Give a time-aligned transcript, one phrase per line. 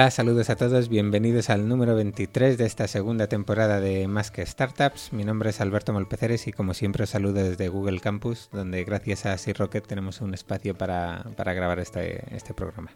[0.00, 4.46] Hola, saludos a todos, bienvenidos al número 23 de esta segunda temporada de Más que
[4.46, 5.12] Startups.
[5.12, 9.26] Mi nombre es Alberto Molpeceres y como siempre os saludo desde Google Campus, donde gracias
[9.26, 12.92] a Rocket tenemos un espacio para, para grabar este, este programa.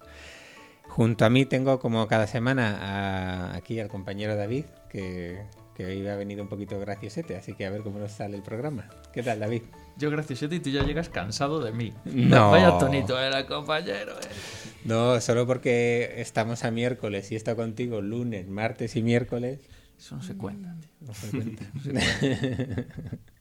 [0.88, 5.43] Junto a mí tengo como cada semana a, aquí al compañero David, que,
[5.77, 8.42] que hoy ha venido un poquito graciosete, así que a ver cómo nos sale el
[8.42, 8.88] programa.
[9.12, 9.62] ¿Qué tal, David?
[9.96, 11.92] Yo graciosete y tú ya llegas cansado de mí.
[12.05, 12.51] No.
[12.51, 14.12] Vaya tonito era, compañero.
[14.12, 14.29] eh.
[14.84, 19.60] No, solo porque estamos a miércoles y estado contigo lunes, martes y miércoles.
[19.98, 20.91] Eso no se cuenta, tío.
[21.01, 21.65] No se cuenta.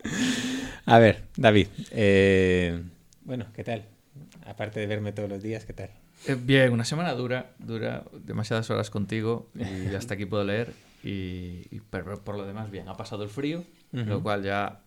[0.86, 2.82] a ver, David, eh,
[3.26, 3.86] bueno, ¿qué tal?
[4.46, 5.90] Aparte de verme todos los días, ¿qué tal?
[6.28, 10.74] Eh, Bien, una semana dura, dura demasiadas horas contigo y hasta aquí puedo leer.
[11.04, 12.88] Y, y- pero por lo demás, bien.
[12.88, 14.24] Ha pasado el frío, lo Ujú.
[14.24, 14.82] cual ya,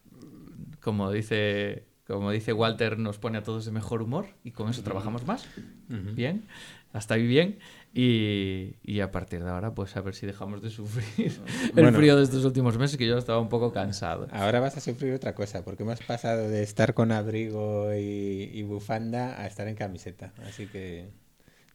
[0.80, 4.82] como dice, como dice Walter, nos pone a todos de mejor humor y con eso
[4.82, 5.46] trabajamos más.
[5.90, 6.14] Ujú.
[6.14, 6.46] Bien,
[6.92, 7.58] hasta ahí bien.
[7.92, 11.32] Y, y a partir de ahora, pues a ver si dejamos de sufrir
[11.68, 11.96] el Bueno.
[11.96, 14.28] frío de estos últimos meses, que yo estaba un poco cansado.
[14.32, 18.62] Ahora vas a sufrir otra cosa, porque hemos pasado de estar con abrigo y, y
[18.64, 20.32] bufanda a estar en camiseta.
[20.46, 21.08] Así que...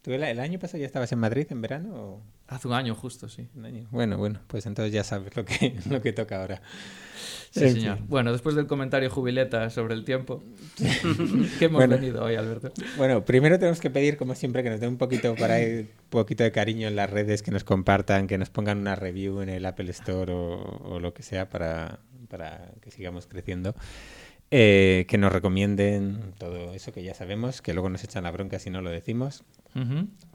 [0.01, 1.93] ¿Tú el, el año pasado ya estabas en Madrid en verano?
[1.93, 3.47] O Hace un año justo, sí.
[3.55, 3.87] un año?
[3.91, 6.61] Bueno, bueno, pues entonces ya sabes lo que, lo que toca ahora.
[7.51, 7.97] Sí, En señor.
[7.97, 8.07] fin.
[8.09, 10.43] Bueno, después del comentario jubileta sobre el tiempo,
[11.59, 11.95] ¿qué hemos Bueno.
[11.97, 12.71] venido hoy, Alberto?
[12.97, 16.43] Bueno, primero tenemos que pedir, como siempre, que nos den un poquito para un poquito
[16.43, 19.65] de cariño en las redes, que nos compartan, que nos pongan una review en el
[19.65, 23.75] Apple Store o, o lo que sea para, para que sigamos creciendo.
[24.53, 28.59] Eh, que nos recomienden todo eso que ya sabemos, que luego nos echan la bronca
[28.59, 29.45] si no lo decimos.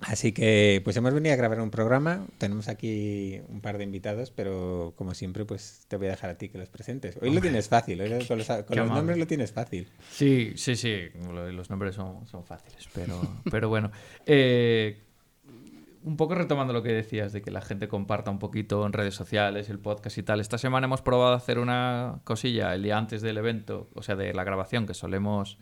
[0.01, 2.27] Así que, pues hemos venido a grabar un programa.
[2.39, 6.39] Tenemos aquí un par de invitados, pero como siempre, pues te voy a dejar a
[6.39, 7.19] ti que los presentes.
[7.21, 9.89] Hoy lo tienes fácil, hoy lo- con los, con nombres lo tienes fácil.
[10.11, 10.97] Sí, sí, sí.
[11.33, 13.21] lo- Los nombres son, son fáciles, pero,
[13.51, 13.91] pero bueno.
[14.27, 15.03] Eh,
[16.05, 19.15] un poco retomando lo que decías de que la gente comparta un poquito en redes
[19.17, 20.41] sociales, el podcast y tal.
[20.41, 24.33] Esta semana hemos probado hacer una cosilla el día antes del evento, o sea, de
[24.33, 25.59] la grabación, que solemos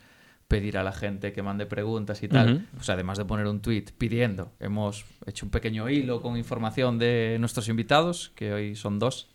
[0.54, 2.54] pedir a la gente que mande preguntas y tal.
[2.54, 2.62] Ujú.
[2.78, 6.97] O sea, además de poner un tweet pidiendo, hemos hecho un pequeño hilo con información
[6.97, 9.34] de nuestros invitados, que hoy son dos.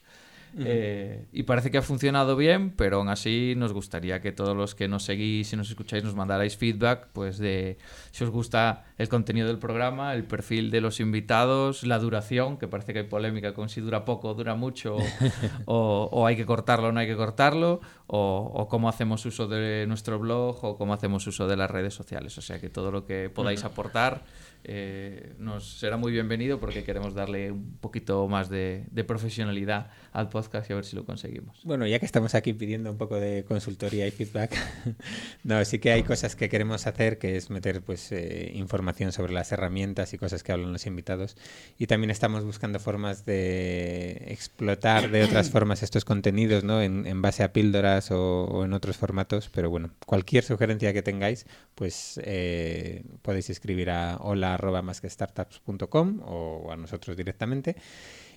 [0.57, 4.75] Eh, y parece que ha funcionado bien, pero aún así nos gustaría que todos los
[4.75, 7.77] que nos seguís y nos escucháis nos mandarais feedback, pues de
[8.11, 12.67] si os gusta el contenido del programa, el perfil de los invitados, la duración, que
[12.67, 14.97] parece que hay polémica con si dura poco o dura mucho,
[15.65, 19.47] o, o hay que cortarlo o no hay que cortarlo, o, o cómo hacemos uso
[19.47, 22.37] de nuestro blog o cómo hacemos uso de las redes sociales.
[22.37, 24.23] O sea que todo lo que podáis aportar
[24.63, 30.29] eh, nos será muy bienvenido porque queremos darle un poquito más de, de profesionalidad al
[30.29, 31.61] podcast y a ver si lo conseguimos.
[31.63, 34.55] Bueno, ya que estamos aquí pidiendo un poco de consultoría y feedback,
[35.43, 39.33] no, sí que hay cosas que queremos hacer, que es meter pues eh, información sobre
[39.33, 41.37] las herramientas y cosas que hablan los invitados.
[41.77, 46.81] Y también estamos buscando formas de explotar de otras formas estos contenidos, ¿no?
[46.81, 49.49] En, en base a píldoras o, o en otros formatos.
[49.53, 55.09] Pero bueno, cualquier sugerencia que tengáis, pues eh, podéis escribir a hola arroba más que
[55.09, 57.75] startups.com o a nosotros directamente.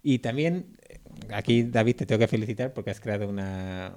[0.02, 0.98] Y también eh,
[1.30, 3.94] aquí, David, te tengo que felicitar porque has creado una.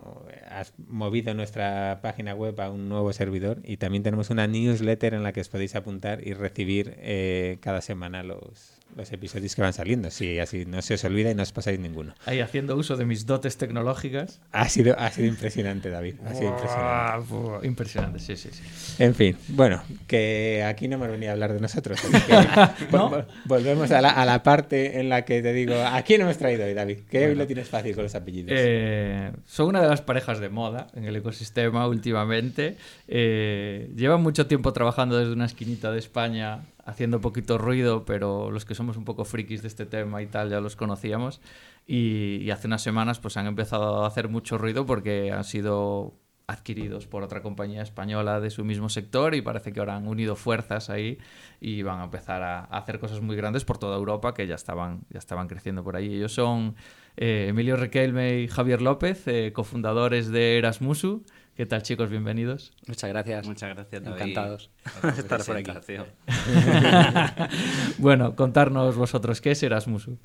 [0.49, 5.23] has movido nuestra página web a un nuevo servidor y también tenemos una newsletter en
[5.23, 9.73] la que os podéis apuntar y recibir eh, cada semana los, los episodios que van
[9.73, 10.09] saliendo.
[10.09, 12.13] Sí, así no se os olvida y no os pasáis ninguno.
[12.25, 14.39] Ahí haciendo uso de mis dotes tecnológicas.
[14.51, 16.15] Ha sido, ha sido impresionante, David.
[16.25, 17.25] Ha sido impresionante.
[17.33, 19.03] Buah, impresionante, sí, sí, sí.
[19.03, 21.99] En fin, bueno, que aquí no hemos venido a hablar de nosotros.
[22.01, 22.07] que
[22.91, 23.11] ¿No?
[23.11, 26.37] vol- volvemos a la, a la parte en la que te digo, ¿a quién hemos
[26.37, 26.99] traído hoy, David?
[27.09, 27.39] Que hoy Bueno.
[27.41, 28.51] lo tienes fácil con los apellidos.
[28.57, 32.77] Eh, son una de las parejas de moda en el ecosistema últimamente.
[33.07, 38.63] Eh, llevan mucho tiempo trabajando desde una esquinita de España, haciendo poquito ruido, pero los
[38.63, 41.41] que somos un poco frikis de este tema y tal ya los conocíamos.
[41.87, 46.13] Y, hace unas semanas pues han empezado a hacer mucho ruido porque han sido
[46.47, 50.35] adquiridos por otra compañía española de su mismo sector y parece que ahora han unido
[50.35, 51.17] fuerzas ahí
[51.59, 54.53] y van a empezar a, a hacer cosas muy grandes por toda Europa que ya
[54.53, 56.13] estaban, ya estaban creciendo por ahí.
[56.13, 56.75] Ellos son
[57.17, 61.23] eh, Emilio Requelme y Javier López, eh, cofundadores de Erasmusu.
[61.55, 62.09] ¿Qué tal chicos?
[62.09, 62.73] Bienvenidos.
[62.85, 63.47] Muchas gracias.
[63.47, 64.69] Muchas gracias, David, Encantados
[65.01, 65.71] de estar por aquí.
[67.97, 70.17] bueno, contarnos vosotros qué es Erasmusu.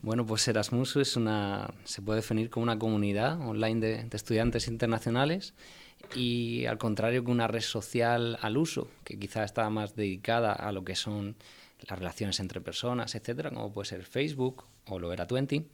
[0.00, 4.68] Bueno, pues Erasmus es una, se puede definir como una comunidad online de, de estudiantes
[4.68, 5.54] internacionales
[6.14, 10.70] y al contrario que una red social al uso, que quizá está más dedicada a
[10.70, 11.34] lo que son
[11.80, 15.66] las relaciones entre personas, etcétera, como puede ser Facebook o lo era 20,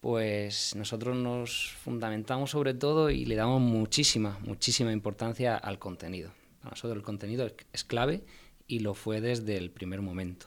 [0.00, 6.30] pues nosotros nos fundamentamos sobre todo y le damos muchísima, muchísima importancia al contenido.
[6.60, 8.24] Para nosotros el contenido es- clave
[8.66, 10.46] y lo fue desde el primer momento.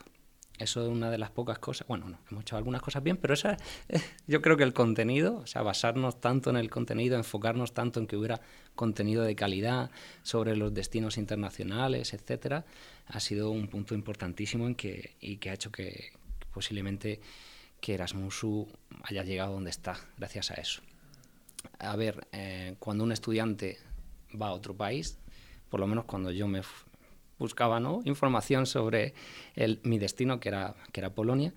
[0.56, 3.34] eso es una de las pocas cosas, bueno, no, hemos hecho algunas cosas bien, pero
[3.34, 3.56] esa,
[4.28, 8.06] yo creo que el contenido, o sea, basarnos tanto en el contenido, enfocarnos tanto en
[8.06, 8.40] que hubiera
[8.76, 9.90] contenido de calidad
[10.22, 12.64] sobre los destinos internacionales, etcétera,
[13.08, 16.12] ha sido un punto importantísimo en que, y que ha hecho que
[16.52, 17.20] posiblemente
[17.84, 18.66] que Erasmusu
[19.02, 20.80] haya llegado donde está, gracias a eso.
[21.78, 23.76] A ver, eh, cuando un estudiante
[24.40, 25.18] va a otro país,
[25.68, 26.62] por lo menos cuando yo me
[27.38, 28.00] buscaba ¿no?
[28.06, 29.12] información sobre
[29.54, 31.52] el, mi destino, que era, que era Polonia,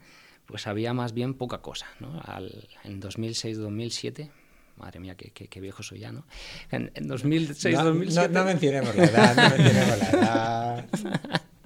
[0.47, 1.87] pues había más bien poca cosa.
[2.01, 2.19] ¿no?
[2.25, 4.29] Al, en 2006-2007,
[4.75, 6.25] madre mía, qué, qué, qué, viejo soy ya, ¿no?
[6.71, 7.71] En, en 2006-2007...
[7.71, 10.89] No, no, no, mencionemos la edad, no mencionemos la edad.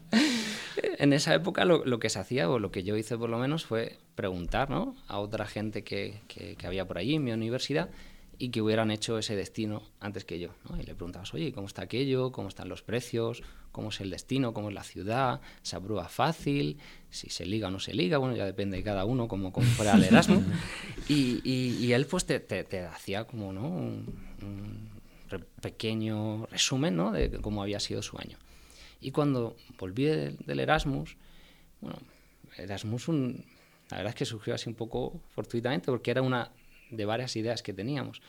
[1.02, 3.66] en esa época lo, que se hacía, o lo que yo hice por lo menos,
[3.66, 4.96] fue preguntar ¿no?
[5.08, 6.22] a otra gente que,
[6.64, 7.90] había por allí en mi universidad
[8.38, 10.50] y que hubieran hecho ese destino antes que yo.
[10.80, 12.32] Y le preguntabas, oye, ¿cómo está aquello?
[12.32, 13.42] ¿Cómo están los precios?
[13.72, 14.54] ¿Cómo es el destino?
[14.54, 15.42] ¿Cómo es la ciudad?
[15.64, 16.78] ¿Se aprueba fácil?
[17.10, 18.20] ¿Si se liga o no se liga?
[18.20, 20.44] Bueno, ya depende de cada uno, como, fuera el Erasmus.
[21.10, 23.68] y, y, y, él pues te, te, te, hacía como ¿no?
[23.68, 24.06] un,
[24.44, 24.90] un
[25.62, 27.12] pequeño resumen ¿no?
[27.12, 28.38] de cómo había sido su año.
[29.02, 31.18] Y cuando volví del, Erasmus,
[31.82, 31.98] bueno,
[32.56, 33.44] Erasmus un,
[33.90, 36.52] la verdad es que surgió así un poco fortuitamente porque era una
[36.92, 38.22] de varias ideas que teníamos.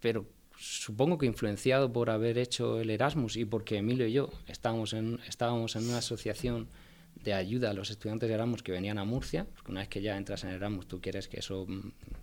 [0.00, 0.26] Pero
[0.58, 5.18] supongo que influenciado por haber hecho el Erasmus y porque Emilio y yo estábamos en,
[5.26, 6.68] estábamos en una asociación
[7.16, 10.00] de ayuda a los estudiantes de Erasmus que venían a Murcia, porque una vez que
[10.00, 11.66] ya entras en Erasmus tú quieres que eso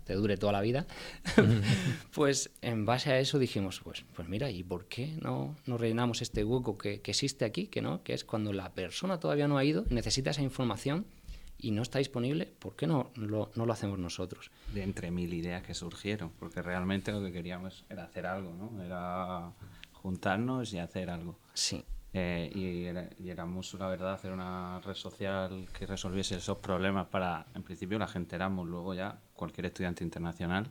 [0.04, 0.86] te dure toda la vida,
[2.12, 6.22] pues en base a eso dijimos, pues, pues mira, ¿y por qué no, no rellenamos
[6.22, 8.02] este hueco que, que existe aquí, que, ¿no?
[8.02, 11.06] que es cuando la persona todavía no ha ido, necesita esa información
[11.58, 14.50] y no está disponible, ¿por qué no lo, no lo hacemos nosotros?
[14.72, 18.82] De entre mil ideas que surgieron, porque realmente lo que queríamos era hacer algo, ¿no?
[18.82, 19.52] Era
[19.92, 21.38] juntarnos y hacer algo.
[21.54, 21.84] Sí.
[22.12, 27.06] Eh, y, era, y éramos, la verdad, hacer una red social que resolviese esos problemas
[27.08, 30.70] para, en principio, la gente éramos, luego ya cualquier estudiante internacional,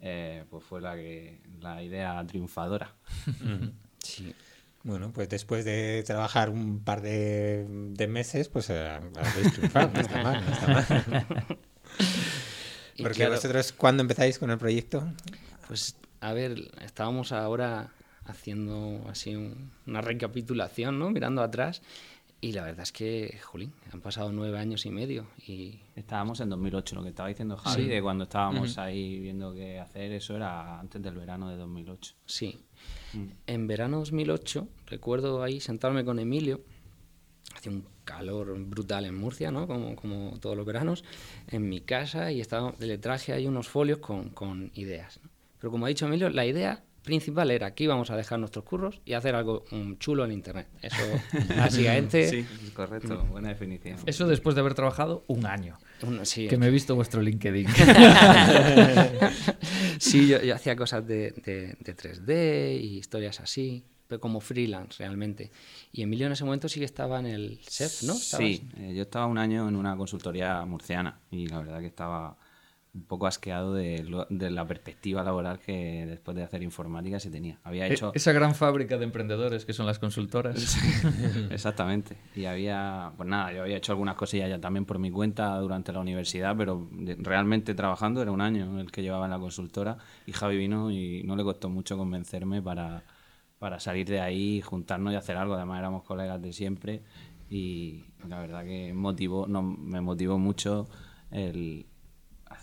[0.00, 2.94] eh, pues fue la, que, la idea triunfadora.
[3.98, 4.34] sí.
[4.82, 10.00] Bueno, pues después de trabajar un par de, de meses, pues eh, habéis triunfado, no
[10.00, 11.46] está mal, no está mal.
[12.98, 15.10] Porque claro, vosotros, ¿cuándo empezáis con el proyecto?
[15.66, 17.90] Pues, a ver, estábamos ahora
[18.26, 21.10] haciendo así un, una recapitulación, ¿no?
[21.10, 21.82] Mirando atrás.
[22.40, 25.26] Y la verdad es que, Jolín, han pasado nueve años y medio.
[25.46, 27.88] y Estábamos en 2008, lo que estaba diciendo Javi, sí.
[27.88, 28.82] de cuando estábamos uh -huh.
[28.82, 32.14] ahí viendo qué hacer, eso era antes del verano de 2008.
[32.26, 32.58] Sí.
[33.14, 33.26] Mm.
[33.46, 36.60] En verano 2008, recuerdo ahí sentarme con Emilio,
[37.56, 39.66] hacía un calor brutal en Murcia, ¿no?
[39.66, 41.02] Como, como todos los veranos,
[41.48, 45.18] en mi casa y estaba, le traje ahí unos folios con, con ideas.
[45.22, 45.30] ¿no?
[45.58, 49.00] Pero como ha dicho Emilio, la idea principal era que íbamos a dejar nuestros curros
[49.04, 50.66] y hacer algo um, chulo en internet.
[50.82, 50.96] Eso,
[51.56, 52.28] básicamente.
[52.28, 53.98] sí, correcto, buena definición.
[54.06, 55.78] Eso después de haber trabajado un año.
[56.02, 57.68] Un, sí, que me he visto vuestro LinkedIn.
[59.98, 64.98] sí, yo, yo, hacía cosas de, de, de 3D y historias así pero como freelance
[64.98, 65.50] realmente.
[65.92, 68.14] Y Emilio en ese momento sí que estaba en el SEF, ¿no?
[68.14, 68.46] ¿Estabas?
[68.46, 72.36] Sí, eh, yo estaba un año en una consultoría murciana y la verdad que estaba
[72.94, 77.28] un poco asqueado de, lo, de, la perspectiva laboral que después de hacer informática se
[77.28, 77.58] tenía.
[77.64, 78.12] Había hecho...
[78.14, 80.78] Esa gran fábrica de emprendedores que son las consultoras.
[81.50, 82.16] Exactamente.
[82.36, 85.92] Y había, pues nada, yo había hecho algunas cosillas ya también por mi cuenta durante
[85.92, 90.32] la universidad, pero realmente trabajando era un año el que llevaba en la consultora y
[90.32, 93.02] Javi vino y no le costó mucho convencerme para,
[93.58, 95.54] para salir de ahí, juntarnos y hacer algo.
[95.54, 97.02] Además éramos colegas de siempre
[97.50, 100.88] y la verdad que motivó, no, me motivó mucho
[101.32, 101.86] el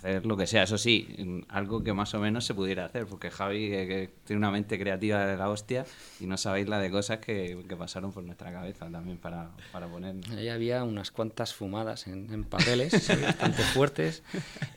[0.01, 0.63] hacer lo que sea.
[0.63, 4.39] Eso sí, algo que más o menos se pudiera hacer, porque Javi que, que tiene
[4.39, 5.85] una mente creativa de la hostia
[6.19, 9.87] y no sabéis la de cosas que, que pasaron por nuestra cabeza también para, para
[9.87, 10.15] poner.
[10.35, 12.91] Ahí había unas cuantas fumadas en, en papeles
[13.21, 14.23] bastante fuertes.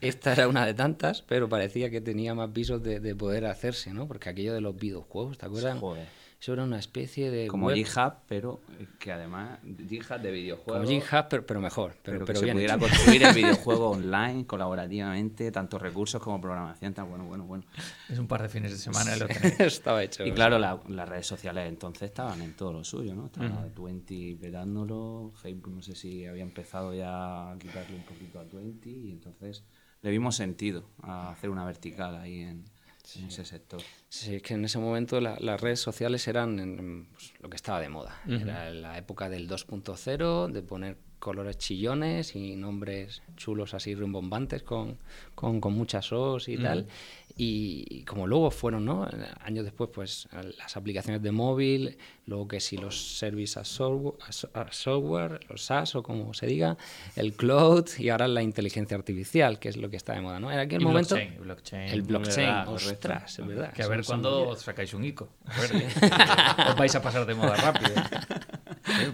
[0.01, 3.95] Esta era una de tantas, pero parecía que tenía más visos de, de, poder hacerse,
[3.95, 4.07] ¿no?
[4.07, 5.79] Porque aquello de los videojuegos, ¿te acuerdas?
[5.79, 8.61] Joder eso era una especie de como G-Hub pero
[8.99, 12.55] que además G-Hub de videojuegos como G-Hub pero, pero, mejor pero, pero, pero que bien
[12.55, 17.65] se pudiera construir el videojuego online colaborativamente tanto recursos como programación tal bueno bueno bueno
[18.11, 19.21] es un par de fines de semana sí.
[19.21, 19.59] lo tenéis.
[19.61, 23.25] estaba hecho y claro la, las redes sociales entonces estaban en todo lo suyo no
[23.25, 23.73] estaba uh -huh.
[23.73, 28.91] Twenty pedándolo Facebook no sé si había empezado ya a quitarle un poquito a Twenty
[28.91, 29.65] y entonces
[30.03, 32.74] le vimos sentido a hacer una vertical ahí en
[33.05, 33.21] sí.
[33.21, 33.81] en ese sector.
[34.09, 37.57] Sí, es que en ese momento la, las redes sociales eran en, pues, lo que
[37.57, 38.21] estaba de moda.
[38.27, 38.43] Uh -huh.
[38.43, 44.99] Era la época del 2.0, de poner colores chillones y nombres chulos así rimbombantes con,
[45.35, 46.87] con, con muchas os y tal.
[47.37, 49.09] Y, como luego fueron, ¿no?
[49.41, 55.65] Años después, pues las aplicaciones de móvil, luego que si los services a software, los
[55.65, 56.77] SaaS o como se diga,
[57.17, 60.53] el cloud y ahora la inteligencia artificial, que es lo que está de moda, ¿no?
[60.53, 61.17] En aquel momento...
[61.41, 63.73] Blockchain, el blockchain, ostras, es verdad.
[63.73, 65.29] Que a ver cuándo sacáis un ICO.
[65.47, 67.95] A ver, os vais a pasar de moda rápido.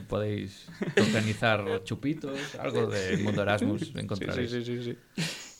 [0.09, 4.51] Podéis organizar chupitos, algo del mundo Erasmus encontraréis.
[4.51, 4.97] Sí, sí, sí,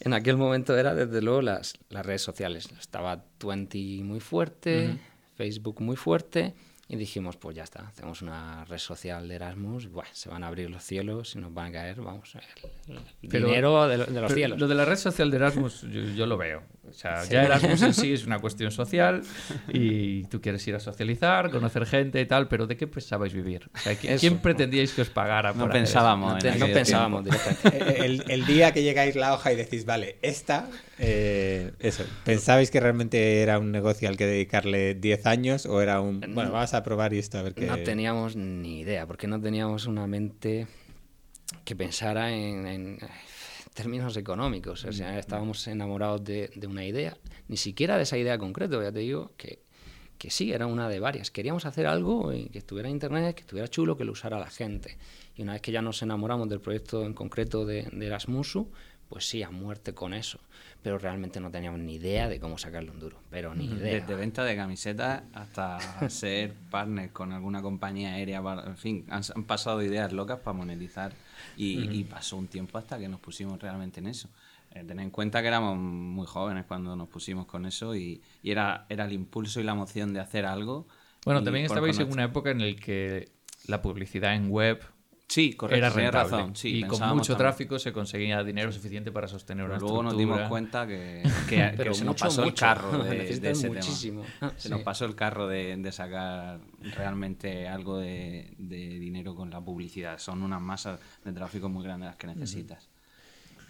[0.01, 2.69] en aquel momento era desde luego las, las redes sociales.
[2.79, 4.99] Estaba Twenty muy fuerte,
[5.37, 6.55] Facebook muy fuerte
[6.89, 10.69] y dijimos, pues ya está, hacemos una red social de Erasmus, se van a abrir
[10.71, 12.35] los cielos y nos van a caer, vamos,
[12.89, 14.59] el, dinero de, los cielos.
[14.59, 16.65] Lo de la red social de Erasmus yo, lo veo.
[16.91, 19.23] O sea, ya Erasmus en sí es una cuestión social
[19.73, 23.71] y tú quieres ir a socializar, conocer gente y tal, pero ¿de qué pensabais vivir?
[23.75, 25.53] O sea, ¿quién, pretendíais que os pagara?
[25.53, 26.43] No pensábamos.
[26.45, 28.05] No, pensábamos directamente.
[28.05, 30.69] el, el, día que llegáis la hoja y decís, vale, esta,
[30.99, 36.01] eh, eso, ¿pensabais que realmente era un negocio al que dedicarle 10 años o era
[36.01, 37.67] un, bueno, vamos a probar y esto a ver qué...
[37.67, 40.67] No teníamos ni idea, porque no teníamos una mente
[41.65, 42.99] que pensara en
[43.83, 44.85] términos económicos.
[44.85, 45.19] O sea, mm.
[45.19, 47.17] estábamos enamorados de, una idea,
[47.49, 49.63] ni siquiera de esa idea concreta, ya te digo, que,
[50.19, 51.31] que sí, era una de varias.
[51.31, 54.99] Queríamos hacer algo que estuviera en internet, que estuviera chulo, que lo usara la gente.
[55.35, 58.71] Y una vez que ya nos enamoramos del proyecto en concreto de, de Erasmusu,
[59.11, 60.39] pues sí, a muerte con eso.
[60.83, 63.21] Pero realmente no teníamos ni idea de cómo sacarle un duro.
[63.29, 63.95] Pero ni idea.
[63.95, 68.41] Desde venta de camisetas hasta ser partner con alguna compañía aérea.
[68.65, 71.13] En fin, han, pasado ideas locas para monetizar.
[71.57, 74.29] Y, pasó un tiempo hasta que nos pusimos realmente en eso.
[74.73, 78.87] Eh, ten en cuenta que éramos muy jóvenes cuando nos pusimos con eso y, era,
[78.89, 80.87] era el impulso y la emoción de hacer algo.
[81.25, 83.33] Bueno, también estabais en una época en la que
[83.67, 84.81] la publicidad en web
[85.31, 85.79] Sí, correcto.
[85.79, 86.39] Era rentable.
[86.39, 86.55] razón.
[86.65, 90.89] y con mucho tráfico se conseguía dinero suficiente para sostener una luego nos dimos cuenta
[90.89, 91.23] que,
[91.93, 94.25] se nos pasó el carro de, ese muchísimo.
[94.41, 94.53] tema.
[94.57, 96.59] Se nos pasó el carro de, sacar
[96.97, 100.19] realmente algo de, dinero con la publicidad.
[100.19, 102.89] Son unas masas de tráfico muy grandes las que necesitas.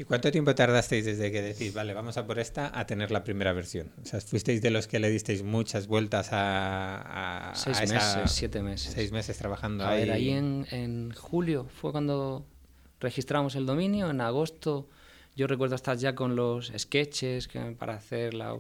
[0.01, 3.23] ¿Y cuánto tiempo tardasteis desde que decís, vale, vamos a por esta, a tener la
[3.23, 3.93] primera versión?
[4.03, 7.53] O sea, ¿fuisteis de los que le disteis muchas vueltas a...
[7.55, 8.95] seis meses, siete meses.
[8.95, 10.01] Seis meses trabajando a ahí.
[10.01, 12.47] Ver, ahí en, en julio fue cuando
[12.99, 14.89] registramos el dominio, en agosto
[15.37, 18.55] yo recuerdo estar ya con los sketches para hacer la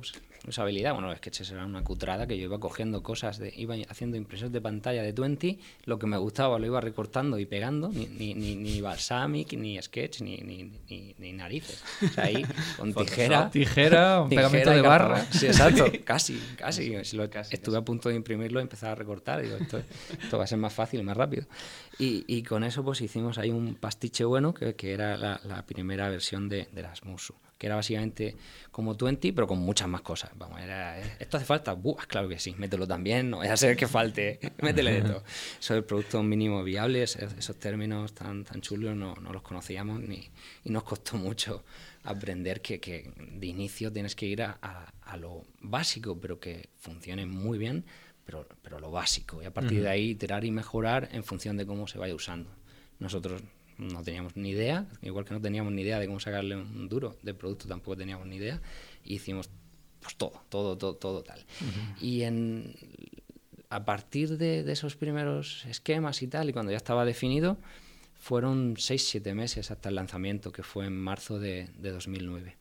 [0.46, 0.92] usabilidad.
[0.92, 4.52] Bueno, los sketches eran una cutrada que yo iba cogiendo cosas, de, iba haciendo impresiones
[4.52, 8.34] de pantalla de 20, lo que me gustaba lo iba recortando y pegando, ni, ni,
[8.34, 11.82] ni, ni balsamic, ni sketch, ni, ni, ni, narices.
[12.02, 12.44] O sea, ahí
[12.76, 13.50] con tijera.
[13.50, 15.24] Tijera, un pegamento de barra.
[15.30, 16.94] Sí, exacto, casi, casi.
[17.50, 19.42] estuve a punto de imprimirlo y empezar a recortar.
[19.42, 19.82] Digo, esto,
[20.22, 21.46] esto va a ser más fácil y más rápido.
[21.98, 25.66] Y, y, con eso pues hicimos ahí un pastiche bueno, que, que era la, la,
[25.66, 28.36] primera versión de, de las Musu, que era básicamente
[28.70, 30.30] como Twenty, pero con muchas más cosas.
[30.34, 31.74] Vamos, era, eh, ¿esto hace falta?
[31.74, 35.22] Buah, claro que sí, mételo también, no vaya a ser que falte, métele de todo.
[35.60, 40.26] Eso del producto mínimo viable, esos términos tan, tan chulos no, no los conocíamos ni,
[40.64, 41.62] y nos costó mucho
[42.02, 46.70] aprender que, que de inicio tienes que ir a, a, a lo básico, pero que
[46.78, 47.84] funcione muy bien
[48.24, 49.42] pero, pero lo básico.
[49.42, 52.48] Y a partir de ahí iterar y mejorar en función de cómo se vaya usando.
[53.00, 53.42] Nosotros
[53.80, 57.16] no teníamos ni idea, igual que no teníamos ni idea de cómo sacarle un duro
[57.22, 58.60] de producto, tampoco teníamos ni idea,
[59.04, 59.50] y hicimos
[60.00, 61.44] pues todo, todo, todo, todo tal.
[62.00, 62.74] Y en,
[63.68, 67.58] a partir de, de, esos primeros esquemas y tal, y cuando ya estaba definido,
[68.14, 72.56] fueron 6-7 meses hasta el lanzamiento, que fue en marzo de, de 2009.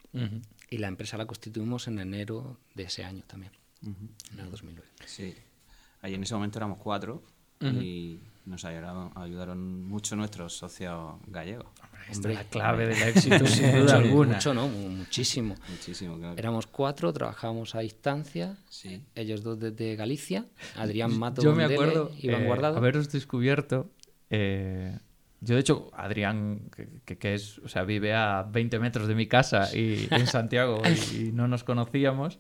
[0.70, 3.52] Y la empresa la constituimos en enero de ese año también,
[3.84, 4.90] en el 2009.
[5.06, 5.36] Sí.
[6.02, 7.24] Ahí en ese momento éramos cuatro
[7.62, 11.68] y nos ayudaron, ayudaron, mucho nuestros socios gallegos.
[12.10, 14.36] Esta es la clave del éxito, sin duda alguna.
[14.36, 14.68] Mucho, ¿no?
[14.68, 15.56] Muchísimo.
[15.70, 16.36] Muchísimo, claro.
[16.38, 18.58] Éramos cuatro, trabajábamos a distancia.
[18.68, 19.04] Sí.
[19.14, 22.78] Ellos dos desde Galicia, Adrián Mato Yo me acuerdo, Iván eh, Guardado.
[22.78, 23.90] haberos descubierto...
[24.32, 24.98] Eh,
[25.42, 26.70] yo, de hecho, Adrián,
[27.06, 30.82] que, que, es, o sea, vive a 20 metros de mi casa y en Santiago
[31.14, 32.40] y, y no nos conocíamos.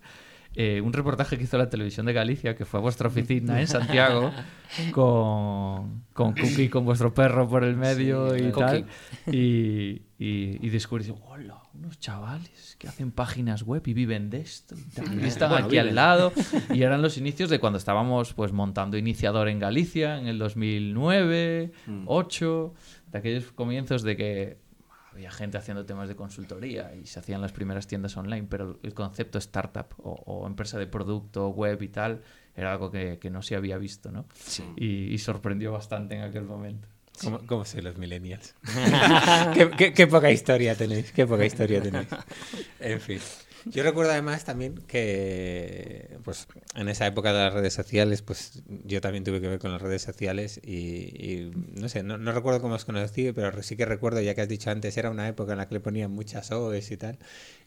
[0.55, 3.67] Eh, un reportaje que hizo la televisión de Galicia, que fue a vuestra oficina en
[3.67, 4.31] Santiago,
[4.91, 8.85] con, con Cookie, con vuestro perro por el medio y tal.
[9.31, 10.71] Y, y,
[11.27, 14.75] hola, unos chavales que hacen páginas web y viven de esto.
[15.21, 16.33] Y, están aquí al lado.
[16.73, 21.71] Y eran los inicios de cuando estábamos pues montando Iniciador en Galicia, en el 2009,
[21.85, 23.11] 2008, mm.
[23.11, 24.57] de aquellos comienzos de que
[25.19, 28.93] había gente haciendo temas de consultoría y se hacían las primeras tiendas online, pero el
[28.93, 32.21] concepto startup o, empresa de producto, web y tal,
[32.55, 34.25] era algo que, que no se había visto, ¿no?
[34.33, 34.63] Sí.
[34.77, 36.87] Y, y, sorprendió bastante en aquel momento.
[37.21, 38.55] ¿Cómo, cómo soy los millennials?
[39.53, 42.07] ¿Qué, qué, qué poca historia tenéis, qué poca historia tenéis.
[42.79, 43.19] En fin.
[43.71, 48.99] Yo recuerdo además también que pues en esa época de las redes sociales, pues yo
[48.99, 52.75] también tuve que ver con las redes sociales y, y no sé, no, recuerdo cómo
[52.75, 55.59] os conocí, pero sí que recuerdo, ya que has dicho antes, era una época en
[55.59, 57.19] la que le ponían muchas OEs y tal,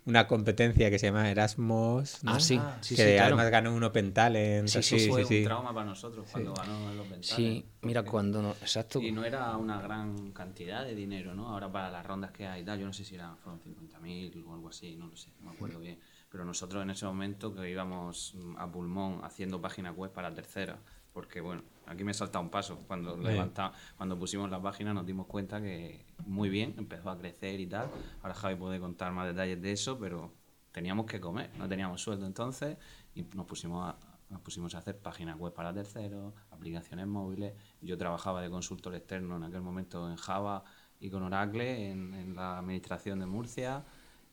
[0.05, 2.33] una competencia que se llama Erasmus, ¿no?
[2.33, 3.51] ah, sí, sí, que sí, además claro.
[3.51, 4.69] ganó un Open Talent.
[4.69, 7.25] Sí, sí, sí, fue un trauma para nosotros cuando ganó el Open Talent.
[7.25, 9.01] Sí, mira, cuando no, exacto.
[9.01, 11.49] Y no era una gran cantidad de dinero, ¿no?
[11.49, 14.45] Ahora para las rondas que hay y tal, yo no sé si eran, fueron 50.000
[14.47, 15.99] o algo así, no lo sé, no me acuerdo bien
[16.33, 20.79] pero nosotros en ese momento que íbamos a pulmón haciendo páginas web para terceras,
[21.13, 25.27] porque bueno, aquí me salta un paso, cuando, levanta, cuando pusimos la página nos dimos
[25.27, 27.89] cuenta que muy bien, empezó a crecer y tal,
[28.23, 30.33] ahora Javi puede contar más detalles de eso, pero
[30.73, 32.77] teníamos que comer, no teníamos sueldo entonces
[33.15, 33.97] y nos pusimos a,
[34.31, 37.53] nos pusimos a hacer páginas web para terceros, aplicaciones móviles.
[37.83, 40.65] Yo trabajaba de consultor externo en aquel momento en Java
[40.99, 43.85] y con Oracle en, en la administración de Murcia.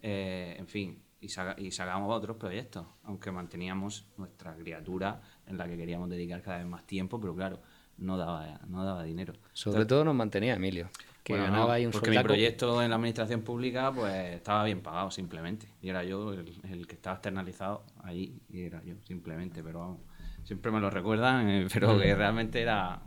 [0.02, 5.78] Eh, en fin, y, y sacábamos otros proyectos, aunque manteníamos nuestra criatura en la que
[5.78, 7.60] queríamos dedicar cada vez más tiempo, pero claro,
[7.98, 9.34] no daba, no daba dinero.
[9.54, 10.90] Sobre todo nos mantenía Emilio,
[11.24, 14.64] que bueno, ganaba no, ahí un Porque mi proyecto en la administración pública pues estaba
[14.64, 18.96] bien pagado simplemente, y era yo el, el que estaba externalizado allí, y era yo
[19.06, 20.00] simplemente, pero vamos,
[20.44, 23.02] siempre me lo recuerdan, eh, pero que realmente era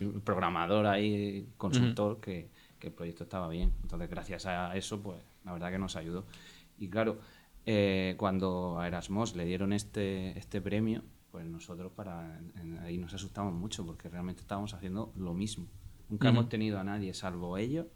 [0.00, 2.20] un programador ahí, consultor, uh -huh.
[2.20, 2.48] que,
[2.78, 3.72] que el proyecto estaba bien.
[3.82, 6.26] Entonces, gracias a eso, pues la verdad que nos ayudó.
[6.78, 7.18] Y claro,
[7.64, 11.02] eh, cuando a Erasmus le dieron este, este premio,
[11.36, 15.66] pues nosotros para en, ahí nos asustamos mucho porque realmente estábamos haciendo lo mismo.
[16.08, 16.32] Nunca uh -huh.
[16.32, 17.88] hemos tenido a nadie, salvo ellos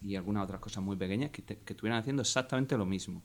[0.00, 3.24] y algunas otras cosas muy pequeñas, que, te, que estuvieran haciendo exactamente lo mismo.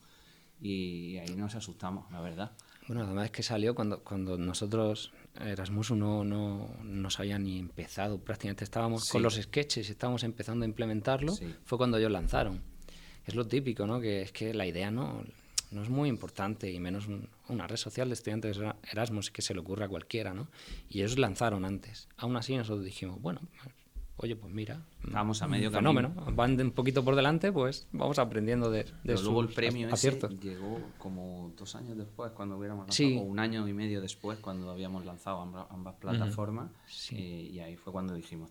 [0.59, 2.51] Y ahí nos asustamos, la verdad.
[2.87, 8.17] Bueno, además es que salió cuando, cuando nosotros, Erasmus no, no nos había ni empezado,
[8.17, 9.11] prácticamente estábamos sí.
[9.11, 11.45] con los sketches, estábamos empezando a implementarlo, sí.
[11.63, 12.59] fue cuando ellos lanzaron.
[13.23, 14.01] Es lo típico, ¿no?
[14.01, 15.23] Que es que la idea no
[15.71, 18.59] no es muy importante y menos un, una red social de estudiantes
[18.91, 20.47] Erasmus que se le ocurra a cualquiera, ¿no?
[20.89, 22.07] Y ellos lanzaron antes.
[22.17, 23.41] Aún así nosotros dijimos, bueno,
[24.17, 26.35] oye, pues mira, vamos a medio fenómeno, camino.
[26.35, 30.11] van un poquito por delante, pues vamos aprendiendo de, de Pero luego el premio ese
[30.41, 33.17] llegó como dos años después, cuando hubiéramos lanzado, sí.
[33.17, 36.87] o un año y medio después, cuando habíamos lanzado ambas, ambas plataformas, uh -huh.
[36.87, 37.15] sí.
[37.15, 38.49] eh, y ahí fue cuando dijimos,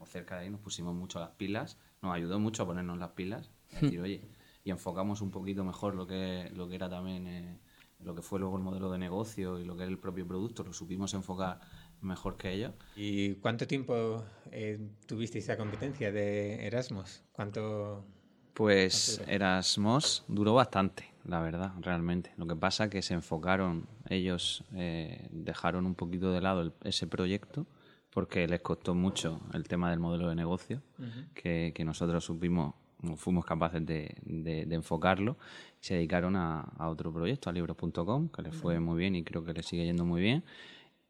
[0.00, 3.10] o cerca de ahí nos pusimos mucho las pilas, nos ayudó mucho a ponernos las
[3.10, 4.22] pilas, a decir, oye,
[4.64, 7.58] y enfocamos un poquito mejor lo que, lo que era también eh,
[8.00, 10.64] lo que fue luego el modelo de negocio y lo que era el propio producto,
[10.64, 11.60] lo supimos enfocar
[12.00, 12.72] mejor que ellos.
[12.96, 17.22] ¿Y cuánto tiempo eh, tuviste esa competencia de Erasmus?
[17.32, 18.04] ¿Cuánto...?
[18.52, 22.32] Pues ¿cuánto Erasmus duró bastante, la verdad, realmente.
[22.36, 26.72] Lo que pasa es que se enfocaron, ellos eh, dejaron un poquito de lado el,
[26.84, 27.66] ese proyecto
[28.10, 31.32] porque les costó mucho el tema del modelo de negocio, uh -huh.
[31.34, 32.74] que, que nosotros supimos
[33.16, 35.36] fuimos capaces de, de, de enfocarlo,
[35.80, 39.44] se dedicaron a, a otro proyecto, a libros.com, que les fue muy bien y creo
[39.44, 40.44] que les sigue yendo muy bien,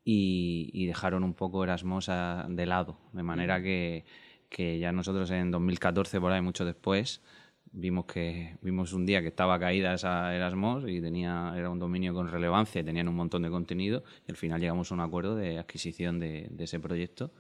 [0.04, 4.04] y, y dejaron un poco Erasmus a, de lado, de manera que,
[4.48, 7.22] que ya nosotros en 2014, por ahí mucho después,
[7.72, 12.14] vimos que vimos un día que estaba caída esa Erasmus y tenía era un dominio
[12.14, 15.34] con relevancia y tenían un montón de contenido y al final llegamos a un acuerdo
[15.34, 17.32] de adquisición de, de ese proyecto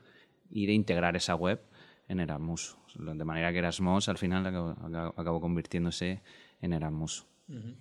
[0.50, 1.60] y de integrar esa web
[2.08, 2.76] en Erasmus.
[2.96, 4.70] De manera que Erasmus al final acabó,
[5.16, 6.22] acabó convirtiéndose
[6.60, 7.26] en Erasmus.
[7.48, 7.76] Uh -huh.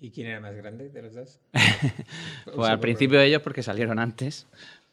[0.00, 1.40] ¿Y quién era más grande de los dos?
[2.54, 4.46] pues al principio ellos porque salieron antes,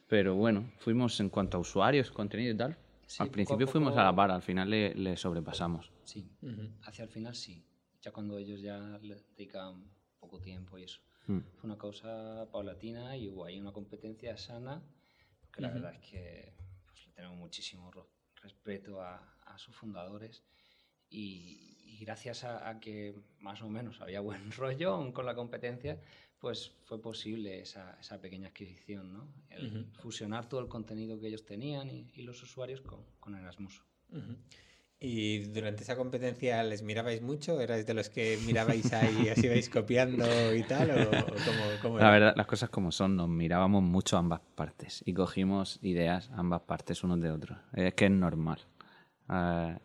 [0.07, 2.77] pero bueno, fuimos en cuanto a usuarios, contenido y tal.
[3.05, 3.71] Sí, al principio poco...
[3.73, 5.91] fuimos a la par, al final le, le sobrepasamos.
[6.03, 6.71] Sí, uh -huh.
[6.83, 7.63] hacia el final sí.
[8.01, 9.83] Ya cuando ellos ya le dedican
[10.19, 10.99] poco tiempo y eso.
[11.27, 11.39] Mm.
[11.55, 14.81] Fue una causa paulatina y hubo ahí una competencia sana,
[15.41, 15.73] porque la uh -huh.
[15.75, 16.53] verdad es que
[16.85, 17.91] pues, le tenemos muchísimo
[18.41, 20.43] respeto a, a sus fundadores
[21.09, 25.99] y, y gracias a, a, que más o menos había buen rollo con la competencia,
[26.39, 29.27] pues fue posible esa, esa pequeña adquisición, ¿no?
[29.49, 29.91] El uh -huh.
[30.01, 33.83] fusionar todo el contenido que ellos tenían y, y los usuarios con, con Erasmus.
[34.09, 34.37] Uh -huh.
[34.99, 37.61] ¿Y durante esa competencia les mirabais mucho?
[37.61, 40.89] ¿Erais de los que mirabais ahí, así vais copiando y tal?
[40.89, 45.03] ¿O, o cómo, cómo La verdad, las cosas como son, nos mirábamos mucho ambas partes
[45.05, 47.59] y cogimos ideas ambas partes unos de otros.
[47.73, 48.59] Es que es normal.
[49.29, 49.77] Uh,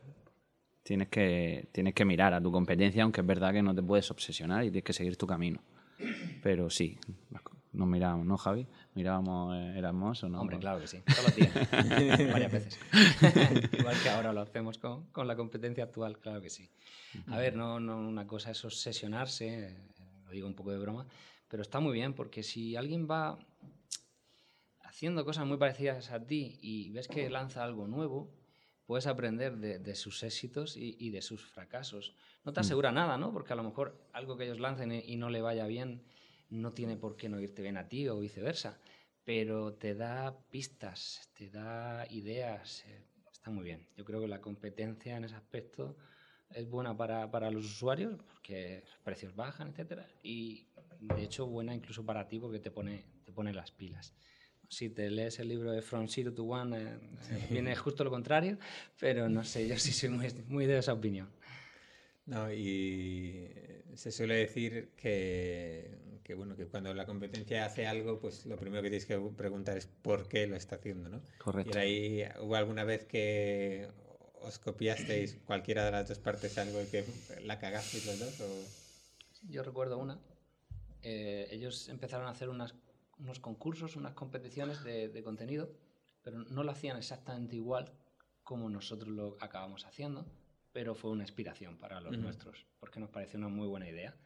[0.82, 4.10] tienes, que, tienes que mirar a tu competencia, aunque es verdad que no te puedes
[4.10, 5.60] obsesionar y tienes que seguir tu camino.
[6.42, 6.98] Pero sí,
[7.72, 8.66] nos mirábamos, ¿no, Javi?
[8.94, 10.40] Mirábamos eh, Erasmus o no.
[10.40, 11.52] Hombre, claro que sí, todos los días,
[12.32, 12.78] varias veces.
[13.78, 16.70] Igual que ahora lo hacemos con, con, la competencia actual, claro que sí.
[17.28, 19.76] A ver, no, no una cosa es obsesionarse, eh,
[20.24, 21.06] lo digo un poco de broma,
[21.48, 23.38] pero está muy bien porque si alguien va
[24.80, 28.30] haciendo cosas muy parecidas a ti y ves que lanza algo nuevo,
[28.84, 32.14] puedes aprender de, sus éxitos y, de sus fracasos.
[32.44, 32.64] No te mm.
[32.64, 33.32] asegura nada, ¿no?
[33.32, 36.02] Porque a lo mejor algo que ellos lancen y no le vaya bien
[36.52, 38.78] no tiene por qué no irte bien a ti o viceversa,
[39.24, 43.88] pero te da pistas, te da ideas, eh, está muy bien.
[43.96, 45.96] Yo creo que la competencia en ese aspecto
[46.50, 50.66] es buena para, para los usuarios porque los precios bajan, etcétera, y
[51.00, 54.14] de hecho buena incluso para ti porque te pone, te pone las pilas
[54.72, 56.98] si te lees el libro de From Zero to One, eh,
[57.30, 58.58] eh, viene justo lo contrario,
[58.98, 61.28] pero no sé, yo sí soy muy, muy de esa opinión.
[62.24, 63.50] No, y
[63.94, 68.82] se suele decir que, que, bueno, que cuando la competencia hace algo, pues lo primero
[68.82, 71.22] que tienes que preguntar es por qué lo está haciendo, ¿no?
[71.38, 71.78] Correcto.
[71.78, 73.88] Y ahí hubo alguna vez que
[74.40, 77.04] os copiasteis cualquiera de las dos partes algo y que
[77.44, 79.48] la cagasteis los dos o...
[79.48, 80.20] Yo recuerdo una.
[81.02, 82.74] Eh, ellos empezaron a hacer unas
[83.22, 85.70] unos concursos, unas competiciones de, contenido,
[86.22, 87.92] pero no lo hacían exactamente igual
[88.42, 90.26] como nosotros lo acabamos haciendo,
[90.72, 94.16] pero fue una inspiración para los nuestros, porque nos pareció una muy buena idea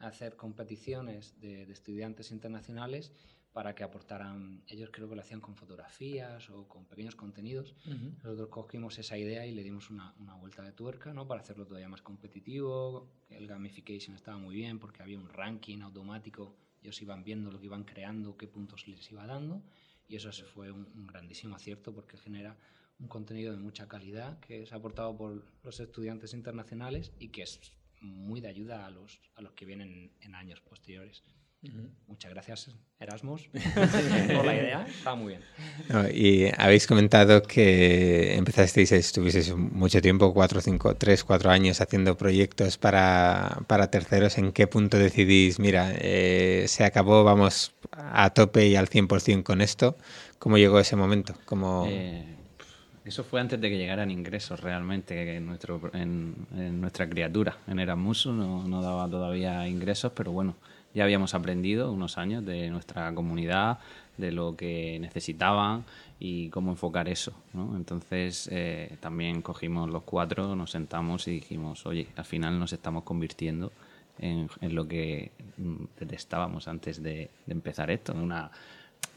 [0.00, 3.12] hacer competiciones de, estudiantes internacionales
[3.52, 7.74] para que aportaran, ellos creo que lo hacían con fotografías o con pequeños contenidos.
[8.22, 11.26] Nosotros cogimos esa idea y le dimos una, una, vuelta de tuerca ¿no?
[11.26, 13.10] para hacerlo todavía más competitivo.
[13.28, 17.66] El gamification estaba muy bien porque había un ranking automático ellos iban viendo lo que
[17.66, 19.62] iban creando, qué puntos les iba dando,
[20.08, 22.56] y eso se fue un, grandísimo acierto porque genera
[22.98, 27.60] un contenido de mucha calidad que es aportado por los estudiantes internacionales y que es
[28.00, 31.22] muy de ayuda a los, a los que vienen en años posteriores.
[32.06, 33.48] Muchas gracias, Erasmus,
[34.34, 34.86] por la idea.
[34.88, 36.14] Está muy bien.
[36.14, 42.78] y habéis comentado que empezasteis, estuvisteis mucho tiempo, cuatro, cinco, tres, cuatro años haciendo proyectos
[42.78, 44.38] para, para terceros.
[44.38, 49.60] ¿En qué punto decidís, mira, eh, se acabó, vamos a tope y al 100% con
[49.60, 49.98] esto?
[50.38, 51.34] ¿Cómo llegó ese momento?
[51.44, 51.84] ¿Cómo...
[51.88, 52.39] Eh,
[53.10, 56.46] eso fue antes de que llegaran ingresos realmente en, nuestro, en,
[56.80, 57.58] nuestra criatura.
[57.66, 60.54] En Erasmus no, daba todavía ingresos, pero bueno
[60.92, 63.78] ya habíamos aprendido unos años de nuestra comunidad,
[64.16, 65.84] de lo que necesitaban
[66.18, 67.32] y cómo enfocar eso.
[67.52, 67.76] ¿no?
[67.76, 73.04] Entonces eh, también cogimos los cuatro, nos sentamos y dijimos, oye, al final nos estamos
[73.04, 73.72] convirtiendo
[74.18, 75.30] en, lo que
[75.98, 78.12] detestábamos antes de, empezar esto.
[78.12, 78.50] Una,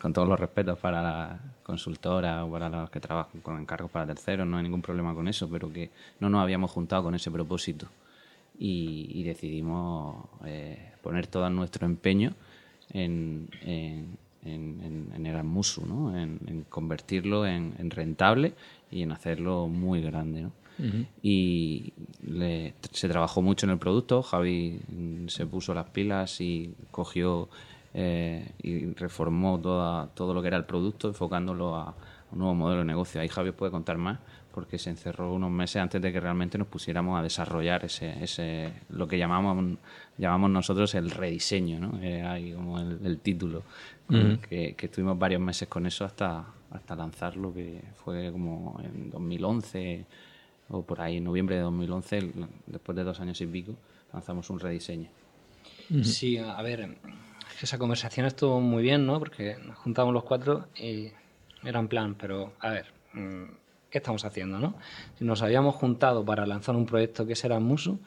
[0.04, 4.06] con todos los respetos para la consultora o para los que trabajan con encargos para
[4.06, 7.32] terceros, no hay ningún problema con eso, pero que no nos habíamos juntado con ese
[7.32, 7.88] propósito
[8.60, 12.34] y, decidimos eh, poner todo nuestro empeño
[12.92, 15.24] en, en, en, en
[15.88, 16.18] ¿no?
[16.18, 18.56] en, convertirlo en, rentable
[18.92, 20.42] y en hacerlo muy grande.
[20.42, 20.52] ¿no?
[21.22, 21.94] Y
[22.92, 24.82] se trabajó mucho en el producto, Javi
[25.28, 27.48] se puso las pilas y cogió
[27.94, 31.96] eh, y reformó toda, todo lo que era el producto, enfocándolo a
[32.32, 33.22] un nuevo modelo de negocio.
[33.22, 34.20] Ahí Javi puede contar más,
[34.52, 38.74] porque se encerró unos meses antes de que realmente nos pusiéramos a desarrollar ese, ese
[38.90, 39.78] lo que llamamos,
[40.18, 42.00] llamamos nosotros el rediseño, ¿no?
[42.28, 43.64] hay como el, título,
[44.10, 50.06] que, estuvimos varios meses con eso hasta, hasta lanzarlo, que fue como en 2011
[50.70, 52.32] o por ahí, en noviembre de 2011,
[52.68, 53.76] después de dos años y pico,
[54.12, 55.10] lanzamos un rediseño.
[56.04, 56.98] Sí, a ver,
[57.66, 59.20] esa conversación estuvo muy bien, ¿no?
[59.20, 61.12] Porque nos juntamos los cuatro y
[61.64, 62.88] era en plan, pero a ver...
[63.14, 64.60] Mm, ¿qué estamos haciendo?
[64.60, 64.74] ¿no?
[65.20, 68.00] Si nos habíamos juntado para lanzar un proyecto que será Musu,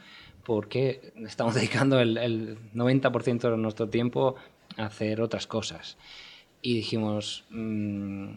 [0.43, 4.35] ¿por qué estamos dedicando el, 90% de nuestro tiempo
[4.77, 5.97] a hacer otras cosas?
[6.61, 8.31] Y dijimos, mm,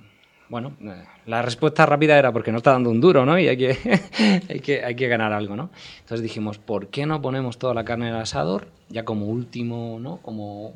[0.48, 3.40] bueno, eh, la respuesta rápida era porque no está dando un duro, ¿no?
[3.40, 3.78] Y hay que,
[4.48, 5.72] hay que, hay que ganar algo, ¿no?
[6.02, 9.98] Entonces dijimos, ¿por qué no ponemos toda la carne en el asador, ya como último,
[10.00, 10.18] ¿no?
[10.18, 10.76] Como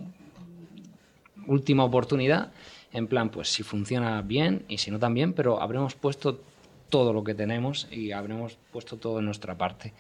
[1.48, 2.52] última oportunidad,
[2.92, 6.42] en plan, pues si funciona bien y si no también, pero habremos puesto
[6.90, 9.94] todo lo que tenemos y habremos puesto todo en nuestra parte.